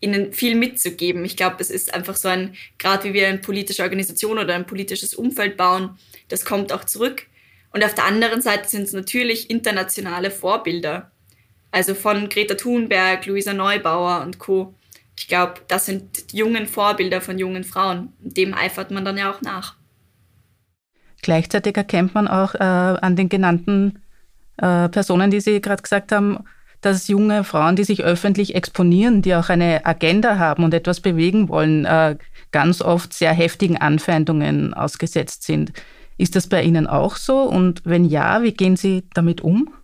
ihnen 0.00 0.32
viel 0.32 0.54
mitzugeben. 0.54 1.24
Ich 1.24 1.36
glaube, 1.36 1.56
es 1.58 1.70
ist 1.70 1.92
einfach 1.92 2.14
so 2.14 2.28
ein, 2.28 2.54
gerade 2.78 3.04
wie 3.04 3.14
wir 3.14 3.26
eine 3.26 3.38
politische 3.38 3.82
Organisation 3.82 4.38
oder 4.38 4.54
ein 4.54 4.66
politisches 4.66 5.14
Umfeld 5.14 5.56
bauen, 5.56 5.98
das 6.28 6.44
kommt 6.44 6.72
auch 6.72 6.84
zurück. 6.84 7.26
Und 7.74 7.84
auf 7.84 7.94
der 7.94 8.06
anderen 8.06 8.40
Seite 8.40 8.68
sind 8.68 8.84
es 8.84 8.94
natürlich 8.94 9.50
internationale 9.50 10.30
Vorbilder. 10.30 11.10
Also 11.70 11.94
von 11.94 12.30
Greta 12.30 12.54
Thunberg, 12.54 13.26
Luisa 13.26 13.52
Neubauer 13.52 14.22
und 14.22 14.38
Co 14.38 14.74
ich 15.16 15.28
glaube, 15.28 15.54
das 15.68 15.86
sind 15.86 16.32
jungen 16.32 16.66
Vorbilder 16.66 17.20
von 17.20 17.38
jungen 17.38 17.64
Frauen. 17.64 18.12
Dem 18.20 18.54
eifert 18.54 18.90
man 18.90 19.04
dann 19.04 19.16
ja 19.16 19.30
auch 19.30 19.42
nach. 19.42 19.76
Gleichzeitig 21.22 21.76
erkennt 21.76 22.14
man 22.14 22.28
auch 22.28 22.54
äh, 22.54 22.58
an 22.58 23.16
den 23.16 23.28
genannten 23.28 24.02
äh, 24.58 24.88
Personen, 24.88 25.30
die 25.30 25.40
Sie 25.40 25.60
gerade 25.60 25.82
gesagt 25.82 26.12
haben, 26.12 26.44
dass 26.80 27.08
junge 27.08 27.44
Frauen, 27.44 27.76
die 27.76 27.84
sich 27.84 28.04
öffentlich 28.04 28.54
exponieren, 28.54 29.22
die 29.22 29.34
auch 29.34 29.48
eine 29.48 29.86
Agenda 29.86 30.38
haben 30.38 30.64
und 30.64 30.74
etwas 30.74 31.00
bewegen 31.00 31.48
wollen, 31.48 31.86
äh, 31.86 32.16
ganz 32.52 32.82
oft 32.82 33.14
sehr 33.14 33.32
heftigen 33.32 33.78
Anfeindungen 33.78 34.74
ausgesetzt 34.74 35.44
sind. 35.44 35.72
Ist 36.16 36.36
das 36.36 36.48
bei 36.48 36.62
Ihnen 36.62 36.86
auch 36.86 37.16
so? 37.16 37.42
Und 37.42 37.82
wenn 37.84 38.04
ja, 38.04 38.42
wie 38.42 38.52
gehen 38.52 38.76
Sie 38.76 39.02
damit 39.14 39.40
um? 39.40 39.74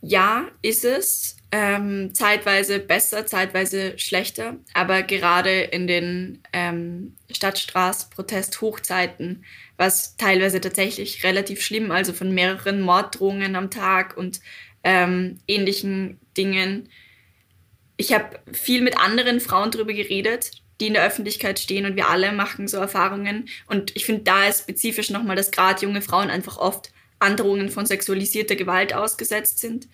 Ja, 0.00 0.46
ist 0.62 0.84
es 0.84 1.36
ähm, 1.52 2.12
zeitweise 2.14 2.80
besser, 2.80 3.26
zeitweise 3.26 3.96
schlechter. 3.98 4.56
Aber 4.74 5.02
gerade 5.02 5.60
in 5.60 5.86
den 5.86 6.42
ähm, 6.52 7.14
Stadtstraß-Protest-Hochzeiten 7.30 9.44
war 9.76 9.86
es 9.86 10.16
teilweise 10.16 10.60
tatsächlich 10.60 11.22
relativ 11.22 11.62
schlimm, 11.62 11.92
also 11.92 12.12
von 12.12 12.34
mehreren 12.34 12.80
Morddrohungen 12.80 13.54
am 13.54 13.70
Tag 13.70 14.16
und 14.16 14.40
ähm, 14.82 15.38
ähnlichen 15.46 16.18
Dingen. 16.36 16.88
Ich 17.96 18.12
habe 18.12 18.40
viel 18.52 18.82
mit 18.82 18.98
anderen 18.98 19.38
Frauen 19.38 19.70
darüber 19.70 19.92
geredet, 19.92 20.61
die 20.80 20.88
in 20.88 20.94
der 20.94 21.04
Öffentlichkeit 21.06 21.58
stehen 21.58 21.86
und 21.86 21.96
wir 21.96 22.08
alle 22.08 22.32
machen 22.32 22.68
so 22.68 22.76
Erfahrungen. 22.76 23.48
Und 23.66 23.94
ich 23.96 24.04
finde 24.04 24.22
da 24.22 24.48
ist 24.48 24.62
spezifisch 24.62 25.10
nochmal, 25.10 25.36
dass 25.36 25.50
gerade 25.50 25.82
junge 25.82 26.02
Frauen 26.02 26.30
einfach 26.30 26.58
oft 26.58 26.92
Androhungen 27.18 27.70
von 27.70 27.86
sexualisierter 27.86 28.56
Gewalt 28.56 28.94
ausgesetzt 28.94 29.60
sind. 29.60 29.88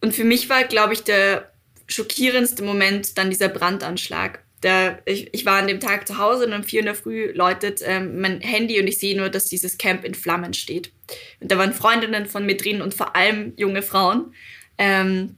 Und 0.00 0.14
für 0.14 0.24
mich 0.24 0.48
war, 0.48 0.64
glaube 0.64 0.92
ich, 0.92 1.02
der 1.02 1.52
schockierendste 1.88 2.62
Moment 2.62 3.18
dann 3.18 3.30
dieser 3.30 3.48
Brandanschlag. 3.48 4.44
Der, 4.62 5.00
ich, 5.04 5.32
ich 5.32 5.46
war 5.46 5.58
an 5.58 5.68
dem 5.68 5.80
Tag 5.80 6.06
zu 6.06 6.18
Hause 6.18 6.46
und 6.46 6.52
um 6.52 6.64
vier 6.64 6.80
in 6.80 6.86
der 6.86 6.94
Früh 6.94 7.30
läutet 7.32 7.80
ähm, 7.84 8.20
mein 8.20 8.40
Handy 8.40 8.80
und 8.80 8.88
ich 8.88 8.98
sehe 8.98 9.16
nur, 9.16 9.30
dass 9.30 9.46
dieses 9.46 9.78
Camp 9.78 10.04
in 10.04 10.14
Flammen 10.14 10.52
steht. 10.52 10.92
Und 11.40 11.50
da 11.50 11.58
waren 11.58 11.72
Freundinnen 11.72 12.26
von 12.26 12.44
mir 12.44 12.56
drin 12.56 12.82
und 12.82 12.92
vor 12.92 13.14
allem 13.14 13.52
junge 13.56 13.82
Frauen, 13.82 14.34
ähm, 14.76 15.36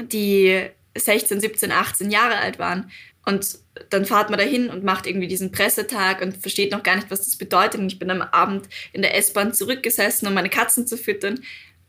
die 0.00 0.66
16, 0.96 1.40
17, 1.40 1.72
18 1.72 2.10
Jahre 2.10 2.38
alt 2.38 2.58
waren. 2.58 2.90
Und 3.24 3.58
dann 3.90 4.04
fahrt 4.04 4.30
man 4.30 4.38
dahin 4.38 4.70
und 4.70 4.84
macht 4.84 5.06
irgendwie 5.06 5.28
diesen 5.28 5.52
Pressetag 5.52 6.22
und 6.22 6.36
versteht 6.36 6.72
noch 6.72 6.82
gar 6.82 6.96
nicht, 6.96 7.10
was 7.10 7.24
das 7.24 7.36
bedeutet. 7.36 7.80
Und 7.80 7.92
ich 7.92 7.98
bin 7.98 8.10
am 8.10 8.22
Abend 8.22 8.68
in 8.92 9.02
der 9.02 9.16
S-Bahn 9.16 9.54
zurückgesessen, 9.54 10.26
um 10.28 10.34
meine 10.34 10.48
Katzen 10.48 10.86
zu 10.86 10.96
füttern 10.96 11.40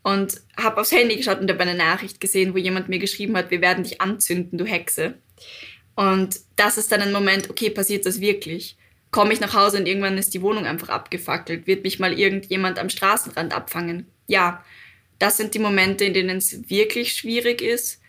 und 0.04 0.41
habe 0.56 0.80
aufs 0.80 0.91
Handy 0.91 1.17
geschaut 1.17 1.39
und 1.39 1.50
habe 1.50 1.62
eine 1.62 1.76
Nachricht 1.76 2.21
gesehen, 2.21 2.54
wo 2.54 2.58
jemand 2.58 2.88
mir 2.88 3.00
geschrieben 3.00 3.36
hat, 3.36 3.52
wir 3.52 3.62
werden 3.62 3.84
dich 3.84 4.00
anzünden, 4.00 4.58
du 4.58 4.65
Hexe. 4.65 5.15
Und 5.95 6.39
das 6.56 6.78
ist 6.78 6.91
dann 6.91 7.02
ein 7.02 7.12
Moment, 7.12 7.50
okay, 7.50 7.69
passiert 7.69 8.06
das 8.06 8.21
wirklich? 8.21 8.78
Komme 9.12 9.34
ich 9.34 9.39
nach 9.39 9.54
Hause 9.54 9.80
und 9.80 9.86
irgendwann 9.86 10.17
ist 10.17 10.34
die 10.34 10.41
Wohnung 10.41 10.65
einfach 10.65 10.89
abgefackelt? 10.89 11.67
Wird 11.67 11.84
mich 11.84 12.00
mal 12.00 12.17
irgendjemand 12.17 12.80
am 12.80 12.89
Straßenrand 12.89 13.54
abfangen? 13.54 14.06
Ja, 14.28 14.63
das 15.19 15.38
sind 15.38 15.54
die 15.54 15.60
Momente, 15.60 16.06
in 16.06 16.13
denen 16.13 16.38
es 16.38 16.69
wirklich 16.69 17.13
schwierig 17.13 17.62
ist. 17.62 18.02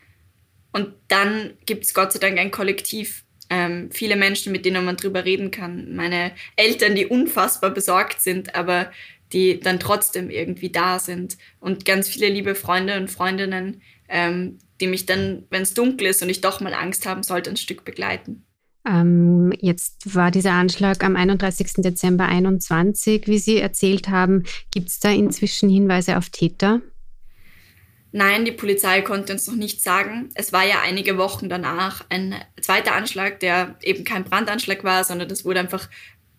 Und 0.73 0.95
dann 1.09 1.55
gibt 1.67 1.85
es 1.85 1.95
Gott 1.95 2.13
sei 2.13 2.19
Dank 2.19 2.39
ein 2.39 2.51
Kollektiv, 2.51 3.25
ähm, 3.51 3.91
viele 3.93 4.17
Menschen, 4.17 4.53
mit 4.53 4.65
denen 4.65 4.85
man 4.85 4.97
drüber 4.97 5.25
reden 5.25 5.51
kann. 5.51 5.95
Meine 5.95 6.33
Eltern, 6.57 6.95
die 6.95 7.07
unfassbar 7.07 7.71
besorgt 7.71 8.21
sind, 8.21 8.55
aber 8.55 8.91
die 9.33 9.61
dann 9.61 9.81
trotzdem 9.81 10.31
irgendwie 10.31 10.71
da 10.71 10.99
sind. 10.99 11.37
Und 11.61 11.85
ganz 11.85 12.09
viele 12.09 12.29
liebe 12.29 12.55
Freunde 12.55 12.97
und 12.97 13.11
Freundinnen, 13.11 13.83
ähm, 14.09 14.59
die 14.81 14.87
mich 14.87 15.07
dann, 15.07 15.45
wenn 15.51 15.63
es 15.63 15.75
dunkel 15.75 16.09
ist 16.09 16.23
und 16.23 16.29
ich 16.29 16.41
doch 16.41 16.61
mal 16.61 16.75
Angst 16.75 17.07
haben 17.07 17.23
sollte, 17.23 17.51
ein 17.51 17.57
Stück 17.57 17.85
begleiten. 17.85 18.45
Ähm, 18.87 19.53
jetzt 19.61 20.15
war 20.15 20.31
dieser 20.31 20.53
Anschlag 20.53 21.05
am 21.05 21.17
31. 21.17 21.83
Dezember 21.83 22.25
2021. 22.25 23.27
Wie 23.27 23.39
Sie 23.39 23.59
erzählt 23.59 24.09
haben, 24.09 24.45
gibt 24.71 24.89
es 24.89 25.01
da 25.01 25.11
inzwischen 25.11 25.69
Hinweise 25.69 26.17
auf 26.17 26.31
Täter? 26.31 26.81
Nein, 28.11 28.47
die 28.47 28.53
Polizei 28.53 29.03
konnte 29.03 29.35
uns 29.35 29.47
noch 29.47 29.57
nicht 29.57 29.83
sagen. 29.83 30.31
Es 30.35 30.53
war 30.53 30.65
ja 30.65 30.81
einige 30.81 31.19
Wochen 31.19 31.49
danach 31.49 32.05
ein 32.09 32.35
zweiter 32.61 32.95
Anschlag, 32.95 33.41
der 33.41 33.77
eben 33.83 34.05
kein 34.05 34.25
Brandanschlag 34.25 34.83
war, 34.83 35.05
sondern 35.05 35.29
das 35.29 35.45
wurde 35.45 35.61
einfach 35.61 35.89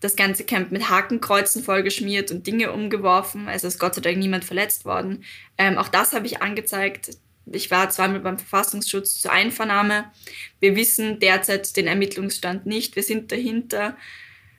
das 0.00 0.16
ganze 0.16 0.44
Camp 0.44 0.72
mit 0.72 0.90
Hakenkreuzen 0.90 1.62
vollgeschmiert 1.62 2.30
und 2.32 2.46
Dinge 2.46 2.72
umgeworfen. 2.72 3.48
Also 3.48 3.68
ist 3.68 3.78
Gott 3.78 3.94
sei 3.94 4.00
Dank 4.00 4.16
niemand 4.16 4.44
verletzt 4.44 4.84
worden. 4.84 5.24
Ähm, 5.58 5.78
auch 5.78 5.88
das 5.88 6.12
habe 6.12 6.26
ich 6.26 6.42
angezeigt. 6.42 7.10
Ich 7.46 7.70
war 7.70 7.90
zweimal 7.90 8.20
beim 8.20 8.38
Verfassungsschutz 8.38 9.20
zur 9.20 9.32
Einvernahme. 9.32 10.10
Wir 10.58 10.74
wissen 10.74 11.20
derzeit 11.20 11.76
den 11.76 11.86
Ermittlungsstand 11.86 12.66
nicht. 12.66 12.96
Wir 12.96 13.02
sind 13.02 13.30
dahinter. 13.30 13.96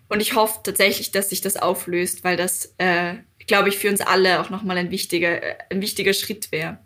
Und 0.07 0.21
ich 0.21 0.35
hoffe 0.35 0.59
tatsächlich, 0.63 1.11
dass 1.11 1.29
sich 1.29 1.41
das 1.41 1.57
auflöst, 1.57 2.23
weil 2.23 2.37
das, 2.37 2.75
äh, 2.77 3.15
glaube 3.47 3.69
ich, 3.69 3.77
für 3.77 3.89
uns 3.89 4.01
alle 4.01 4.41
auch 4.41 4.49
nochmal 4.49 4.77
ein 4.77 4.91
wichtiger, 4.91 5.41
ein 5.69 5.81
wichtiger 5.81 6.13
Schritt 6.13 6.51
wäre. 6.51 6.79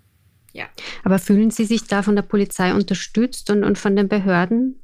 Ja. 0.55 0.69
Aber 1.03 1.19
fühlen 1.19 1.51
Sie 1.51 1.65
sich 1.65 1.85
da 1.85 2.01
von 2.01 2.15
der 2.15 2.23
Polizei 2.23 2.73
unterstützt 2.73 3.49
und, 3.49 3.65
und 3.65 3.77
von 3.77 3.97
den 3.97 4.07
Behörden? 4.07 4.81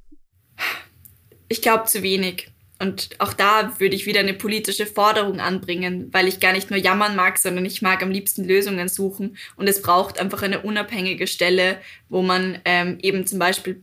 Ich 1.47 1.61
glaube 1.61 1.85
zu 1.85 2.03
wenig. 2.03 2.49
Und 2.77 3.09
auch 3.19 3.31
da 3.31 3.79
würde 3.79 3.95
ich 3.95 4.05
wieder 4.05 4.19
eine 4.19 4.33
politische 4.33 4.85
Forderung 4.85 5.39
anbringen, 5.39 6.09
weil 6.11 6.27
ich 6.27 6.41
gar 6.41 6.51
nicht 6.51 6.71
nur 6.71 6.79
jammern 6.79 7.15
mag, 7.15 7.37
sondern 7.37 7.63
ich 7.65 7.81
mag 7.81 8.03
am 8.03 8.11
liebsten 8.11 8.43
Lösungen 8.43 8.89
suchen. 8.89 9.37
Und 9.55 9.69
es 9.69 9.81
braucht 9.81 10.19
einfach 10.19 10.41
eine 10.41 10.61
unabhängige 10.61 11.27
Stelle, 11.27 11.77
wo 12.09 12.21
man 12.21 12.59
ähm, 12.65 12.97
eben 13.01 13.25
zum 13.25 13.39
Beispiel 13.39 13.81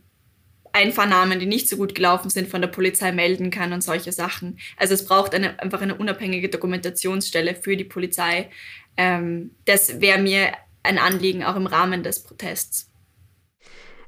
Einvernahmen, 0.71 1.39
die 1.39 1.47
nicht 1.47 1.67
so 1.69 1.77
gut 1.77 1.95
gelaufen 1.95 2.29
sind, 2.29 2.49
von 2.49 2.61
der 2.61 2.67
Polizei 2.67 3.11
melden 3.11 3.49
kann 3.49 3.73
und 3.73 3.83
solche 3.83 4.11
Sachen. 4.11 4.59
Also 4.77 4.93
es 4.93 5.05
braucht 5.05 5.33
eine, 5.33 5.59
einfach 5.59 5.81
eine 5.81 5.95
unabhängige 5.95 6.49
Dokumentationsstelle 6.49 7.55
für 7.55 7.75
die 7.75 7.85
Polizei. 7.85 8.51
Ähm, 8.95 9.55
das 9.65 10.01
wäre 10.01 10.19
mir 10.19 10.51
ein 10.83 10.97
Anliegen 10.97 11.43
auch 11.43 11.55
im 11.55 11.67
Rahmen 11.67 12.03
des 12.03 12.23
Protests. 12.23 12.89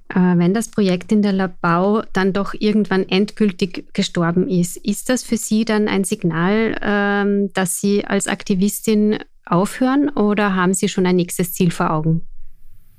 Äh, 0.09 0.37
wenn 0.37 0.53
das 0.53 0.69
Projekt 0.69 1.11
in 1.11 1.21
der 1.21 1.31
Labau 1.31 2.03
dann 2.13 2.33
doch 2.33 2.53
irgendwann 2.57 3.07
endgültig 3.07 3.93
gestorben 3.93 4.47
ist, 4.49 4.77
ist 4.77 5.09
das 5.09 5.23
für 5.23 5.37
Sie 5.37 5.63
dann 5.63 5.87
ein 5.87 6.03
Signal, 6.03 6.77
ähm, 6.81 7.53
dass 7.53 7.79
Sie 7.79 8.05
als 8.05 8.27
Aktivistin 8.27 9.19
aufhören 9.45 10.09
oder 10.09 10.55
haben 10.55 10.73
Sie 10.73 10.89
schon 10.89 11.05
ein 11.05 11.15
nächstes 11.15 11.53
Ziel 11.53 11.71
vor 11.71 11.91
Augen? 11.91 12.27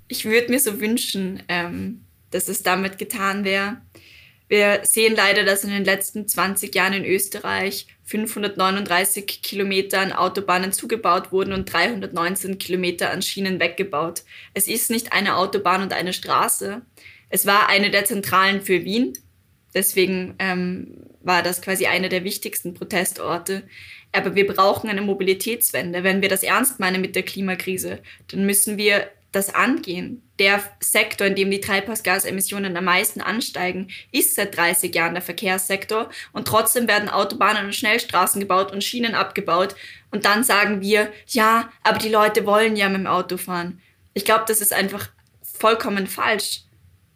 Ich 0.09 0.25
würde 0.25 0.51
mir 0.51 0.61
so 0.61 0.81
wünschen, 0.81 1.43
ähm, 1.49 2.05
dass 2.31 2.49
es 2.49 2.63
damit 2.63 2.99
getan 2.99 3.45
wäre. 3.45 3.79
Wir 4.53 4.81
sehen 4.83 5.17
leider, 5.17 5.45
dass 5.45 5.65
in 5.65 5.71
den 5.71 5.87
letzten 5.87 6.29
20 6.29 6.75
Jahren 6.75 6.93
in 6.93 7.07
Österreich 7.07 7.87
539 8.05 9.41
Kilometer 9.41 10.01
an 10.01 10.13
Autobahnen 10.13 10.73
zugebaut 10.73 11.33
wurden 11.33 11.55
und 11.55 11.73
319 11.73 12.59
Kilometer 12.59 13.11
an 13.13 13.23
Schienen 13.23 13.61
weggebaut. 13.61 14.25
Es 14.53 14.69
ist 14.69 14.91
nicht 14.91 15.15
eine 15.15 15.37
Autobahn 15.39 15.81
und 15.81 15.95
eine 15.95 16.13
Straße. 16.13 16.83
Es 17.31 17.47
war 17.47 17.71
eine 17.71 17.91
der 17.91 18.05
Zentralen 18.05 18.61
für 18.61 18.85
Wien. 18.85 19.15
Deswegen 19.73 20.35
ähm, 20.39 20.99
war 21.23 21.43
das 21.43 21.63
quasi 21.63 21.87
einer 21.87 22.11
der 22.11 22.23
wichtigsten 22.23 22.75
Protestorte. 22.75 23.63
Aber 24.13 24.35
wir 24.35 24.47
brauchen 24.47 24.91
eine 24.91 25.01
Mobilitätswende. 25.01 26.05
Wenn 26.05 26.21
wir 26.21 26.29
das 26.29 26.43
ernst 26.43 26.79
meinen 26.79 27.01
mit 27.01 27.17
der 27.17 27.23
Klimakrise, 27.23 28.01
dann 28.29 28.45
müssen 28.45 28.77
wir 28.77 29.09
das 29.33 29.55
angehen. 29.55 30.23
Der 30.39 30.63
Sektor, 30.81 31.27
in 31.27 31.35
dem 31.35 31.51
die 31.51 31.61
Treibhausgasemissionen 31.61 32.77
am 32.77 32.85
meisten 32.85 33.21
ansteigen, 33.21 33.89
ist 34.13 34.35
seit 34.35 34.57
30 34.57 34.95
Jahren 34.95 35.15
der 35.15 35.23
Verkehrssektor 35.23 36.11
und 36.33 36.47
trotzdem 36.47 36.87
werden 36.87 37.09
Autobahnen 37.09 37.67
und 37.67 37.75
Schnellstraßen 37.75 38.41
gebaut 38.41 38.73
und 38.73 38.85
Schienen 38.85 39.15
abgebaut 39.15 39.75
und 40.11 40.27
dann 40.27 40.45
sagen 40.45 40.83
wir, 40.83 41.11
ja, 41.27 41.73
aber 41.83 41.99
die 41.99 42.11
Leute 42.11 42.47
wollen 42.47 42.77
ja 42.77 42.89
mit 42.89 42.99
dem 42.99 43.07
Auto 43.07 43.39
fahren. 43.39 43.81
Ich 44.15 44.25
glaube, 44.25 44.45
das 44.47 44.61
ist 44.61 44.73
einfach 44.73 45.09
vollkommen 45.43 46.07
falsch. 46.07 46.63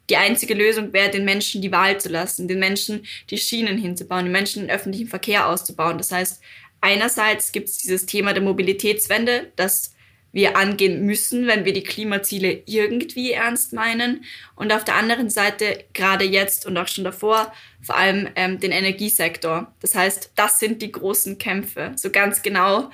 Die 0.09 0.17
einzige 0.17 0.53
Lösung 0.53 0.93
wäre, 0.93 1.11
den 1.11 1.25
Menschen 1.25 1.61
die 1.61 1.71
Wahl 1.71 1.99
zu 1.99 2.09
lassen, 2.09 2.47
den 2.47 2.59
Menschen 2.59 3.05
die 3.29 3.37
Schienen 3.37 3.77
hinzubauen, 3.77 4.25
den 4.25 4.31
Menschen 4.31 4.63
den 4.63 4.71
öffentlichen 4.71 5.09
Verkehr 5.09 5.47
auszubauen. 5.47 5.97
Das 5.97 6.11
heißt, 6.11 6.41
einerseits 6.81 7.51
gibt 7.51 7.67
es 7.67 7.77
dieses 7.77 8.05
Thema 8.05 8.33
der 8.33 8.41
Mobilitätswende, 8.41 9.51
dass 9.57 9.93
wir 10.37 10.55
angehen 10.55 11.03
müssen, 11.03 11.47
wenn 11.47 11.65
wir 11.65 11.73
die 11.73 11.81
Klimaziele 11.81 12.61
irgendwie 12.67 13.31
ernst 13.31 13.73
meinen. 13.73 14.23
Und 14.55 14.71
auf 14.71 14.85
der 14.85 14.93
anderen 14.93 15.31
Seite, 15.31 15.83
gerade 15.93 16.25
jetzt 16.25 16.67
und 16.67 16.77
auch 16.77 16.87
schon 16.87 17.03
davor, 17.03 17.51
vor 17.81 17.97
allem 17.97 18.29
ähm, 18.35 18.59
den 18.59 18.71
Energiesektor. 18.71 19.73
Das 19.81 19.95
heißt, 19.95 20.33
das 20.35 20.59
sind 20.59 20.83
die 20.83 20.91
großen 20.91 21.39
Kämpfe. 21.39 21.93
So 21.95 22.11
ganz 22.11 22.43
genau 22.43 22.91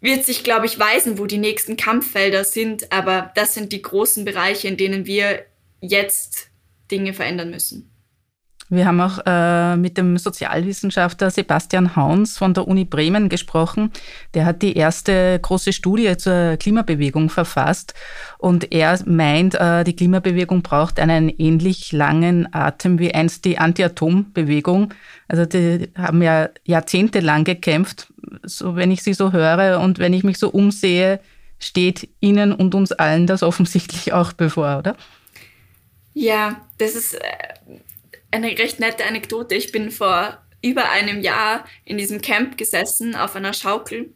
wird 0.00 0.24
sich, 0.24 0.44
glaube 0.44 0.64
ich, 0.64 0.78
weisen, 0.78 1.18
wo 1.18 1.26
die 1.26 1.36
nächsten 1.36 1.76
Kampffelder 1.76 2.44
sind. 2.44 2.90
Aber 2.90 3.30
das 3.34 3.52
sind 3.52 3.70
die 3.72 3.82
großen 3.82 4.24
Bereiche, 4.24 4.66
in 4.66 4.78
denen 4.78 5.04
wir 5.04 5.44
jetzt 5.82 6.48
Dinge 6.90 7.12
verändern 7.12 7.50
müssen. 7.50 7.93
Wir 8.74 8.86
haben 8.86 9.00
auch 9.00 9.18
äh, 9.26 9.76
mit 9.76 9.96
dem 9.98 10.18
Sozialwissenschaftler 10.18 11.30
Sebastian 11.30 11.96
Hauns 11.96 12.38
von 12.38 12.54
der 12.54 12.66
Uni 12.66 12.84
Bremen 12.84 13.28
gesprochen. 13.28 13.90
Der 14.34 14.46
hat 14.46 14.62
die 14.62 14.76
erste 14.76 15.38
große 15.40 15.72
Studie 15.72 16.16
zur 16.16 16.56
Klimabewegung 16.56 17.30
verfasst 17.30 17.94
und 18.38 18.72
er 18.72 18.98
meint, 19.06 19.54
äh, 19.54 19.84
die 19.84 19.96
Klimabewegung 19.96 20.62
braucht 20.62 20.98
einen 20.98 21.28
ähnlich 21.28 21.92
langen 21.92 22.52
Atem 22.52 22.98
wie 22.98 23.14
einst 23.14 23.44
die 23.44 23.58
Anti-Atom-Bewegung. 23.58 24.92
Also 25.28 25.46
die 25.46 25.90
haben 25.96 26.22
ja 26.22 26.48
jahrzehntelang 26.64 27.44
gekämpft, 27.44 28.12
so 28.42 28.76
wenn 28.76 28.90
ich 28.90 29.02
sie 29.02 29.14
so 29.14 29.32
höre 29.32 29.80
und 29.80 29.98
wenn 29.98 30.12
ich 30.12 30.24
mich 30.24 30.38
so 30.38 30.50
umsehe, 30.50 31.20
steht 31.58 32.08
Ihnen 32.20 32.52
und 32.52 32.74
uns 32.74 32.92
allen 32.92 33.26
das 33.26 33.42
offensichtlich 33.42 34.12
auch 34.12 34.32
bevor, 34.32 34.78
oder? 34.78 34.96
Ja, 36.12 36.60
das 36.78 36.94
ist 36.94 37.14
äh, 37.14 37.20
eine 38.34 38.58
recht 38.58 38.80
nette 38.80 39.04
Anekdote. 39.04 39.54
Ich 39.54 39.70
bin 39.70 39.90
vor 39.90 40.42
über 40.60 40.90
einem 40.90 41.20
Jahr 41.20 41.64
in 41.84 41.98
diesem 41.98 42.20
Camp 42.20 42.58
gesessen 42.58 43.14
auf 43.14 43.36
einer 43.36 43.52
Schaukel, 43.52 44.12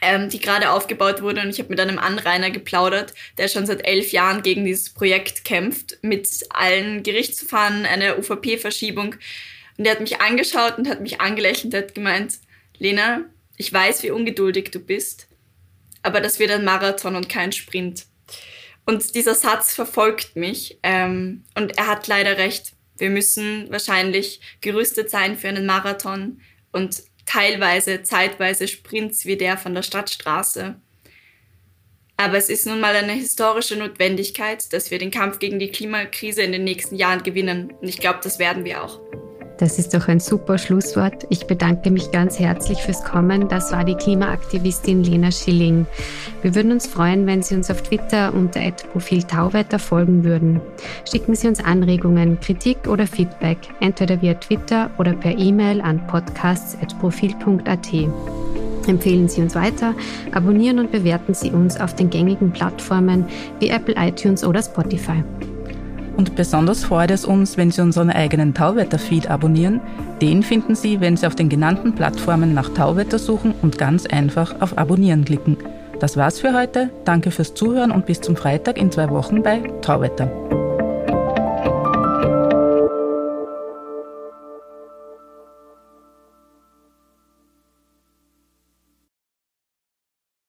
ähm, 0.00 0.30
die 0.30 0.40
gerade 0.40 0.70
aufgebaut 0.70 1.20
wurde 1.20 1.42
und 1.42 1.50
ich 1.50 1.58
habe 1.58 1.68
mit 1.68 1.80
einem 1.80 1.98
Anrainer 1.98 2.50
geplaudert, 2.50 3.12
der 3.36 3.48
schon 3.48 3.66
seit 3.66 3.86
elf 3.86 4.12
Jahren 4.12 4.42
gegen 4.42 4.64
dieses 4.64 4.94
Projekt 4.94 5.44
kämpft, 5.44 5.98
mit 6.02 6.28
allen 6.50 7.02
Gerichtsverfahren, 7.02 7.84
einer 7.84 8.18
UVP-Verschiebung. 8.18 9.16
Und 9.76 9.84
der 9.84 9.92
hat 9.92 10.00
mich 10.00 10.20
angeschaut 10.20 10.78
und 10.78 10.88
hat 10.88 11.00
mich 11.00 11.20
angelächelt 11.20 11.74
und 11.74 11.80
hat 11.80 11.94
gemeint, 11.94 12.38
Lena, 12.78 13.24
ich 13.56 13.72
weiß, 13.72 14.04
wie 14.04 14.10
ungeduldig 14.10 14.70
du 14.70 14.78
bist, 14.78 15.28
aber 16.02 16.20
das 16.20 16.38
wird 16.38 16.52
ein 16.52 16.64
Marathon 16.64 17.16
und 17.16 17.28
kein 17.28 17.52
Sprint. 17.52 18.06
Und 18.86 19.14
dieser 19.14 19.34
Satz 19.34 19.74
verfolgt 19.74 20.36
mich 20.36 20.78
ähm, 20.82 21.44
und 21.54 21.76
er 21.76 21.88
hat 21.88 22.06
leider 22.06 22.38
recht. 22.38 22.72
Wir 22.98 23.10
müssen 23.10 23.70
wahrscheinlich 23.70 24.40
gerüstet 24.60 25.10
sein 25.10 25.36
für 25.36 25.48
einen 25.48 25.66
Marathon 25.66 26.40
und 26.72 27.02
teilweise, 27.26 28.02
zeitweise 28.02 28.68
Sprints 28.68 29.24
wie 29.24 29.36
der 29.36 29.56
von 29.56 29.74
der 29.74 29.82
Stadtstraße. 29.82 30.76
Aber 32.16 32.36
es 32.36 32.48
ist 32.48 32.66
nun 32.66 32.80
mal 32.80 32.96
eine 32.96 33.12
historische 33.12 33.76
Notwendigkeit, 33.76 34.72
dass 34.72 34.90
wir 34.90 34.98
den 34.98 35.12
Kampf 35.12 35.38
gegen 35.38 35.60
die 35.60 35.70
Klimakrise 35.70 36.42
in 36.42 36.50
den 36.50 36.64
nächsten 36.64 36.96
Jahren 36.96 37.22
gewinnen. 37.22 37.72
Und 37.80 37.88
ich 37.88 37.98
glaube, 37.98 38.18
das 38.22 38.40
werden 38.40 38.64
wir 38.64 38.82
auch. 38.82 39.00
Das 39.58 39.76
ist 39.80 39.92
doch 39.92 40.06
ein 40.06 40.20
super 40.20 40.56
Schlusswort. 40.56 41.26
Ich 41.30 41.48
bedanke 41.48 41.90
mich 41.90 42.12
ganz 42.12 42.38
herzlich 42.38 42.78
fürs 42.78 43.02
Kommen. 43.02 43.48
Das 43.48 43.72
war 43.72 43.84
die 43.84 43.96
Klimaaktivistin 43.96 45.02
Lena 45.02 45.32
Schilling. 45.32 45.84
Wir 46.42 46.54
würden 46.54 46.70
uns 46.70 46.86
freuen, 46.86 47.26
wenn 47.26 47.42
Sie 47.42 47.56
uns 47.56 47.68
auf 47.68 47.82
Twitter 47.82 48.32
unter 48.32 48.60
Profil 48.92 49.24
Tauwetter 49.24 49.80
folgen 49.80 50.22
würden. 50.22 50.60
Schicken 51.10 51.34
Sie 51.34 51.48
uns 51.48 51.58
Anregungen, 51.62 52.38
Kritik 52.38 52.86
oder 52.86 53.08
Feedback, 53.08 53.58
entweder 53.80 54.22
via 54.22 54.34
Twitter 54.34 54.90
oder 54.96 55.12
per 55.12 55.36
E-Mail 55.36 55.80
an 55.80 56.06
podcasts.profil.at. 56.06 57.88
Empfehlen 58.86 59.28
Sie 59.28 59.42
uns 59.42 59.56
weiter, 59.56 59.94
abonnieren 60.32 60.78
und 60.78 60.92
bewerten 60.92 61.34
Sie 61.34 61.50
uns 61.50 61.80
auf 61.80 61.96
den 61.96 62.10
gängigen 62.10 62.52
Plattformen 62.52 63.26
wie 63.58 63.70
Apple 63.70 63.96
iTunes 63.98 64.44
oder 64.44 64.62
Spotify. 64.62 65.24
Und 66.18 66.34
besonders 66.34 66.82
freut 66.84 67.12
es 67.12 67.24
uns, 67.24 67.56
wenn 67.56 67.70
Sie 67.70 67.80
unseren 67.80 68.10
eigenen 68.10 68.52
Tauwetter-Feed 68.52 69.30
abonnieren. 69.30 69.80
Den 70.20 70.42
finden 70.42 70.74
Sie, 70.74 71.00
wenn 71.00 71.16
Sie 71.16 71.28
auf 71.28 71.36
den 71.36 71.48
genannten 71.48 71.94
Plattformen 71.94 72.54
nach 72.54 72.70
Tauwetter 72.70 73.20
suchen 73.20 73.54
und 73.62 73.78
ganz 73.78 74.04
einfach 74.04 74.60
auf 74.60 74.76
Abonnieren 74.76 75.24
klicken. 75.24 75.56
Das 76.00 76.16
war's 76.16 76.40
für 76.40 76.58
heute. 76.58 76.90
Danke 77.04 77.30
fürs 77.30 77.54
Zuhören 77.54 77.92
und 77.92 78.06
bis 78.06 78.20
zum 78.20 78.34
Freitag 78.34 78.78
in 78.78 78.90
zwei 78.90 79.08
Wochen 79.10 79.44
bei 79.44 79.58
Tauwetter. 79.80 80.28